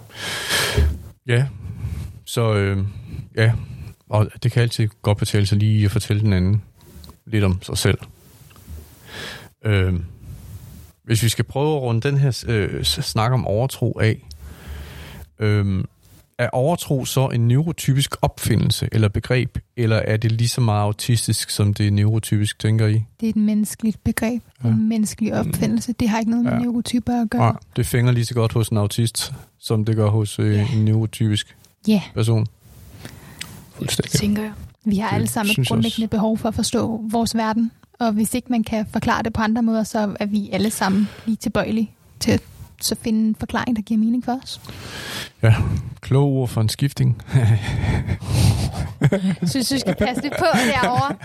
[1.27, 1.45] Ja.
[2.25, 2.77] Så øh,
[3.37, 3.51] ja,
[4.09, 6.61] og det kan altid godt betale sig lige at fortælle den anden
[7.25, 7.97] lidt om sig selv.
[9.65, 9.93] Øh,
[11.07, 14.27] hvis vi skal prøve at runde den her øh, snak om overtro af,
[15.39, 15.83] øh,
[16.37, 21.49] er overtro så en neurotypisk opfindelse eller begreb, eller er det lige så meget autistisk,
[21.49, 22.93] som det er neurotypisk, tænker I?
[23.19, 24.41] Det er et menneskeligt begreb.
[24.63, 24.69] Ja.
[24.69, 25.93] En menneskelig opfindelse.
[25.93, 26.59] Det har ikke noget med Ja.
[26.59, 27.41] neurotyper at gøre.
[27.41, 30.67] Nej, det fænger lige så godt hos en autist, som det gør hos øh, Ja.
[30.73, 31.55] en neurotypisk
[31.87, 32.41] Ja, person.
[32.41, 32.49] Det
[33.75, 34.11] Fuldstændig.
[34.11, 34.51] tænker jeg.
[34.85, 36.09] vi har Det alle sammen et grundlæggende også.
[36.09, 37.71] behov for at forstå vores verden.
[37.99, 41.09] Og hvis ikke man kan forklare det på andre måder, så er vi alle sammen
[41.25, 42.41] lige tilbøjelige til at
[42.81, 44.61] så finde en forklaring, der giver mening for os.
[46.01, 47.21] Kloge ord for en skifting.
[49.11, 51.15] Jeg synes, du skal passe det på derovre.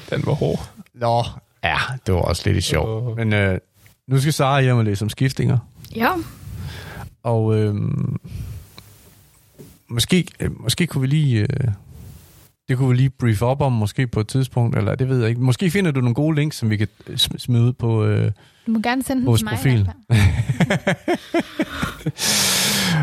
[0.16, 0.68] Den var hård.
[0.94, 1.24] Nå,
[1.64, 3.16] ja, det var også lidt sjovt.
[3.16, 3.58] Men øh,
[4.06, 5.58] nu skal Sara hjem og læse om skiftinger.
[5.96, 6.10] Ja,
[7.22, 7.74] Og øh,
[9.88, 11.40] måske, øh, måske kunne vi lige...
[11.40, 11.68] Øh,
[12.68, 15.28] det kunne vi lige brief op om, måske på et tidspunkt, eller det ved jeg
[15.28, 15.40] ikke.
[15.40, 18.30] Måske finder du nogle gode links, som vi kan øh, sm- smide ud på øh,
[18.66, 19.52] Du må gerne sende den vores til mig.
[19.52, 19.90] i profil.
[20.08, 20.94] fald.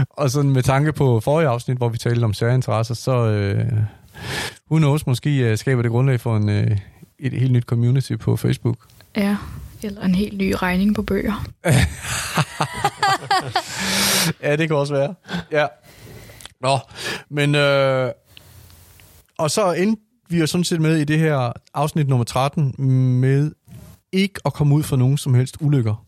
[0.09, 3.65] Og sådan med tanke på forrige afsnit, hvor vi talte om særinteresser, så øh,
[4.71, 6.77] who knows, måske øh, skaber det grundlag for en, øh,
[7.19, 8.77] et helt nyt community på Facebook.
[9.17, 9.37] ja.
[9.83, 11.45] Eller en helt ny regning på bøger.
[14.43, 15.15] Ja, det kan også være.
[15.51, 15.65] Ja.
[16.61, 16.77] Nå,
[17.29, 17.55] men...
[17.55, 18.11] Øh,
[19.41, 22.75] og så endte vi jo sådan set med i det her afsnit nummer 13
[23.19, 23.51] med
[24.11, 26.05] ikke at komme ud for nogen som helst ulykker.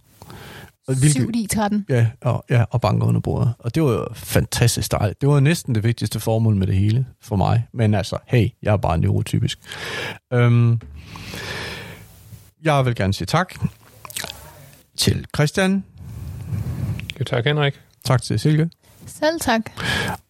[0.87, 1.85] Og 7 i 13.
[1.89, 3.53] Ja, og, ja, og banker under bordet.
[3.59, 5.21] Og det var jo fantastisk dejligt.
[5.21, 7.67] Det var næsten det vigtigste formål med det hele for mig.
[7.73, 9.59] Men altså, hey, jeg er bare neurotypisk.
[10.33, 10.81] Øhm,
[12.63, 13.53] jeg vil gerne sige tak
[14.97, 15.83] til Christian.
[17.19, 17.81] Jo, tak, Henrik.
[18.05, 18.69] Tak til Silke.
[19.05, 19.61] Selv tak.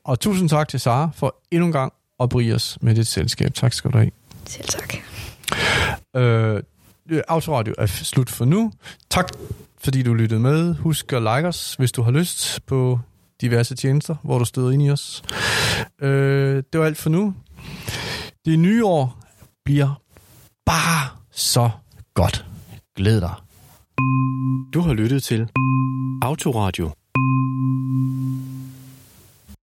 [0.03, 1.93] Og tusind tak til Sara for endnu en gang
[2.23, 3.53] at brie os med dit selskab.
[3.53, 4.11] Tak skal du have.
[4.45, 4.93] Selv tak.
[6.15, 6.63] Øh,
[7.27, 8.71] Autoradio er slut for nu.
[9.09, 9.29] Tak
[9.83, 10.75] fordi du lyttede med.
[10.75, 12.99] Husk at like os, hvis du har lyst på
[13.41, 15.23] diverse tjenester, hvor du støder ind i os.
[16.01, 17.33] Øh, det var alt for nu.
[18.45, 19.19] Det nye år
[19.65, 20.01] bliver
[20.65, 21.69] bare så
[22.13, 22.45] godt.
[22.95, 23.33] Glæd dig.
[24.73, 25.49] Du har lyttet til
[26.21, 26.91] Autoradio